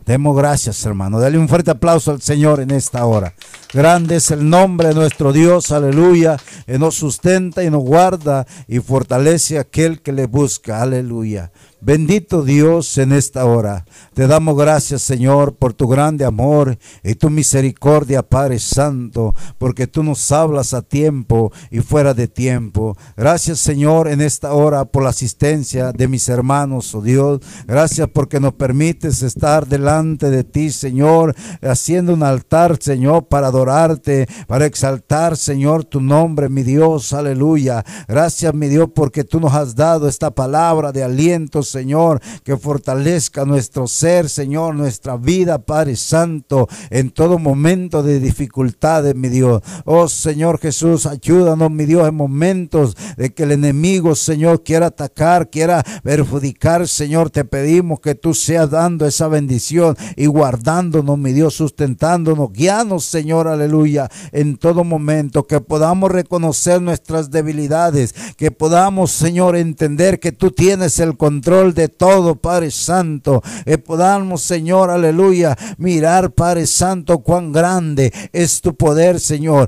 Demos 0.07 0.37
gracias, 0.37 0.85
hermano. 0.85 1.19
Dale 1.19 1.37
un 1.37 1.49
fuerte 1.49 1.69
aplauso 1.69 2.11
al 2.11 2.21
Señor 2.21 2.61
en 2.61 2.71
esta 2.71 3.05
hora. 3.05 3.33
Grande 3.73 4.15
es 4.15 4.31
el 4.31 4.49
nombre 4.49 4.87
de 4.87 4.95
nuestro 4.95 5.33
Dios, 5.33 5.73
aleluya. 5.73 6.37
Que 6.65 6.79
nos 6.79 6.95
sustenta 6.95 7.61
y 7.61 7.69
nos 7.69 7.83
guarda 7.83 8.47
y 8.69 8.79
fortalece 8.79 9.57
a 9.57 9.61
aquel 9.61 10.01
que 10.01 10.13
le 10.13 10.25
busca, 10.25 10.81
aleluya. 10.81 11.51
Bendito 11.79 12.41
Dios 12.41 12.97
en 12.97 13.11
esta 13.11 13.45
hora. 13.45 13.85
Te 14.15 14.25
damos 14.25 14.57
gracias, 14.57 15.03
Señor, 15.03 15.55
por 15.55 15.73
tu 15.73 15.87
grande 15.87 16.25
amor 16.25 16.75
y 17.03 17.13
tu 17.13 17.29
misericordia, 17.29 18.23
Padre 18.23 18.57
Santo, 18.57 19.35
porque 19.59 19.85
tú 19.85 20.01
nos 20.01 20.31
hablas 20.31 20.73
a 20.73 20.81
tiempo 20.81 21.51
y 21.69 21.81
fuera 21.81 22.15
de 22.15 22.27
tiempo. 22.27 22.97
Gracias, 23.15 23.59
Señor, 23.59 24.07
en 24.07 24.21
esta 24.21 24.53
hora 24.53 24.85
por 24.85 25.03
la 25.03 25.09
asistencia 25.09 25.91
de 25.91 26.07
mis 26.07 26.27
hermanos, 26.29 26.95
oh 26.95 27.01
Dios. 27.01 27.41
Gracias 27.67 28.09
porque 28.11 28.39
nos 28.39 28.53
permites 28.53 29.21
estar 29.21 29.67
delante 29.67 30.31
de 30.31 30.43
ti, 30.43 30.71
Señor, 30.71 31.35
haciendo 31.61 32.15
un 32.15 32.23
altar, 32.23 32.79
Señor, 32.81 33.27
para 33.27 33.47
adorarte, 33.47 34.27
para 34.47 34.65
exaltar, 34.65 35.37
Señor, 35.37 35.85
tu 35.85 36.01
nombre, 36.01 36.49
mi 36.49 36.63
Dios. 36.63 37.13
Aleluya. 37.13 37.85
Gracias, 38.07 38.51
mi 38.55 38.67
Dios, 38.67 38.89
porque 38.95 39.23
tú 39.23 39.39
nos 39.39 39.53
has 39.53 39.75
dado 39.75 40.07
esta 40.07 40.31
palabra 40.31 40.91
de 40.91 41.03
aliento, 41.03 41.66
Señor, 41.69 42.21
que 42.43 42.57
fortalezca 42.57 43.45
nuestro 43.45 43.87
ser, 43.87 44.29
Señor, 44.29 44.75
nuestra 44.75 45.17
vida, 45.17 45.59
Padre 45.59 45.95
Santo, 45.95 46.67
en 46.89 47.11
todo 47.11 47.39
momento 47.39 48.03
de 48.03 48.19
dificultades, 48.19 49.15
mi 49.15 49.29
Dios. 49.29 49.61
Oh 49.85 50.07
Señor 50.07 50.59
Jesús, 50.59 51.05
ayúdanos, 51.05 51.71
mi 51.71 51.85
Dios, 51.85 52.07
en 52.07 52.15
momentos 52.15 52.95
de 53.17 53.33
que 53.33 53.43
el 53.43 53.51
enemigo, 53.51 54.15
Señor, 54.15 54.63
quiera 54.63 54.87
atacar, 54.87 55.49
quiera 55.49 55.83
perjudicar, 56.03 56.87
Señor, 56.87 57.29
te 57.29 57.45
pedimos 57.45 57.99
que 57.99 58.15
tú 58.15 58.33
seas 58.33 58.69
dando 58.69 59.05
esa 59.05 59.27
bendición 59.27 59.95
y 60.15 60.27
guardándonos, 60.27 61.17
mi 61.17 61.33
Dios, 61.33 61.55
sustentándonos, 61.55 62.51
guianos, 62.53 63.05
Señor, 63.05 63.47
aleluya, 63.47 64.09
en 64.31 64.57
todo 64.57 64.83
momento, 64.83 65.45
que 65.45 65.59
podamos 65.59 66.11
reconocer 66.11 66.81
nuestras 66.81 67.31
debilidades, 67.31 68.15
que 68.37 68.51
podamos, 68.51 69.11
Señor, 69.11 69.55
entender 69.55 70.19
que 70.19 70.31
tú 70.31 70.51
tienes 70.51 70.99
el 70.99 71.17
control 71.17 71.56
de 71.65 71.89
todo, 71.89 72.35
Padre 72.35 72.71
Santo. 72.71 73.41
Eh, 73.65 73.77
podamos, 73.77 74.41
Señor, 74.43 74.91
aleluya, 74.91 75.57
mirar, 75.77 76.31
Padre 76.31 76.67
Santo, 76.67 77.19
cuán 77.19 77.51
grande 77.51 78.13
es 78.31 78.61
tu 78.61 78.75
poder, 78.75 79.19
Señor. 79.19 79.67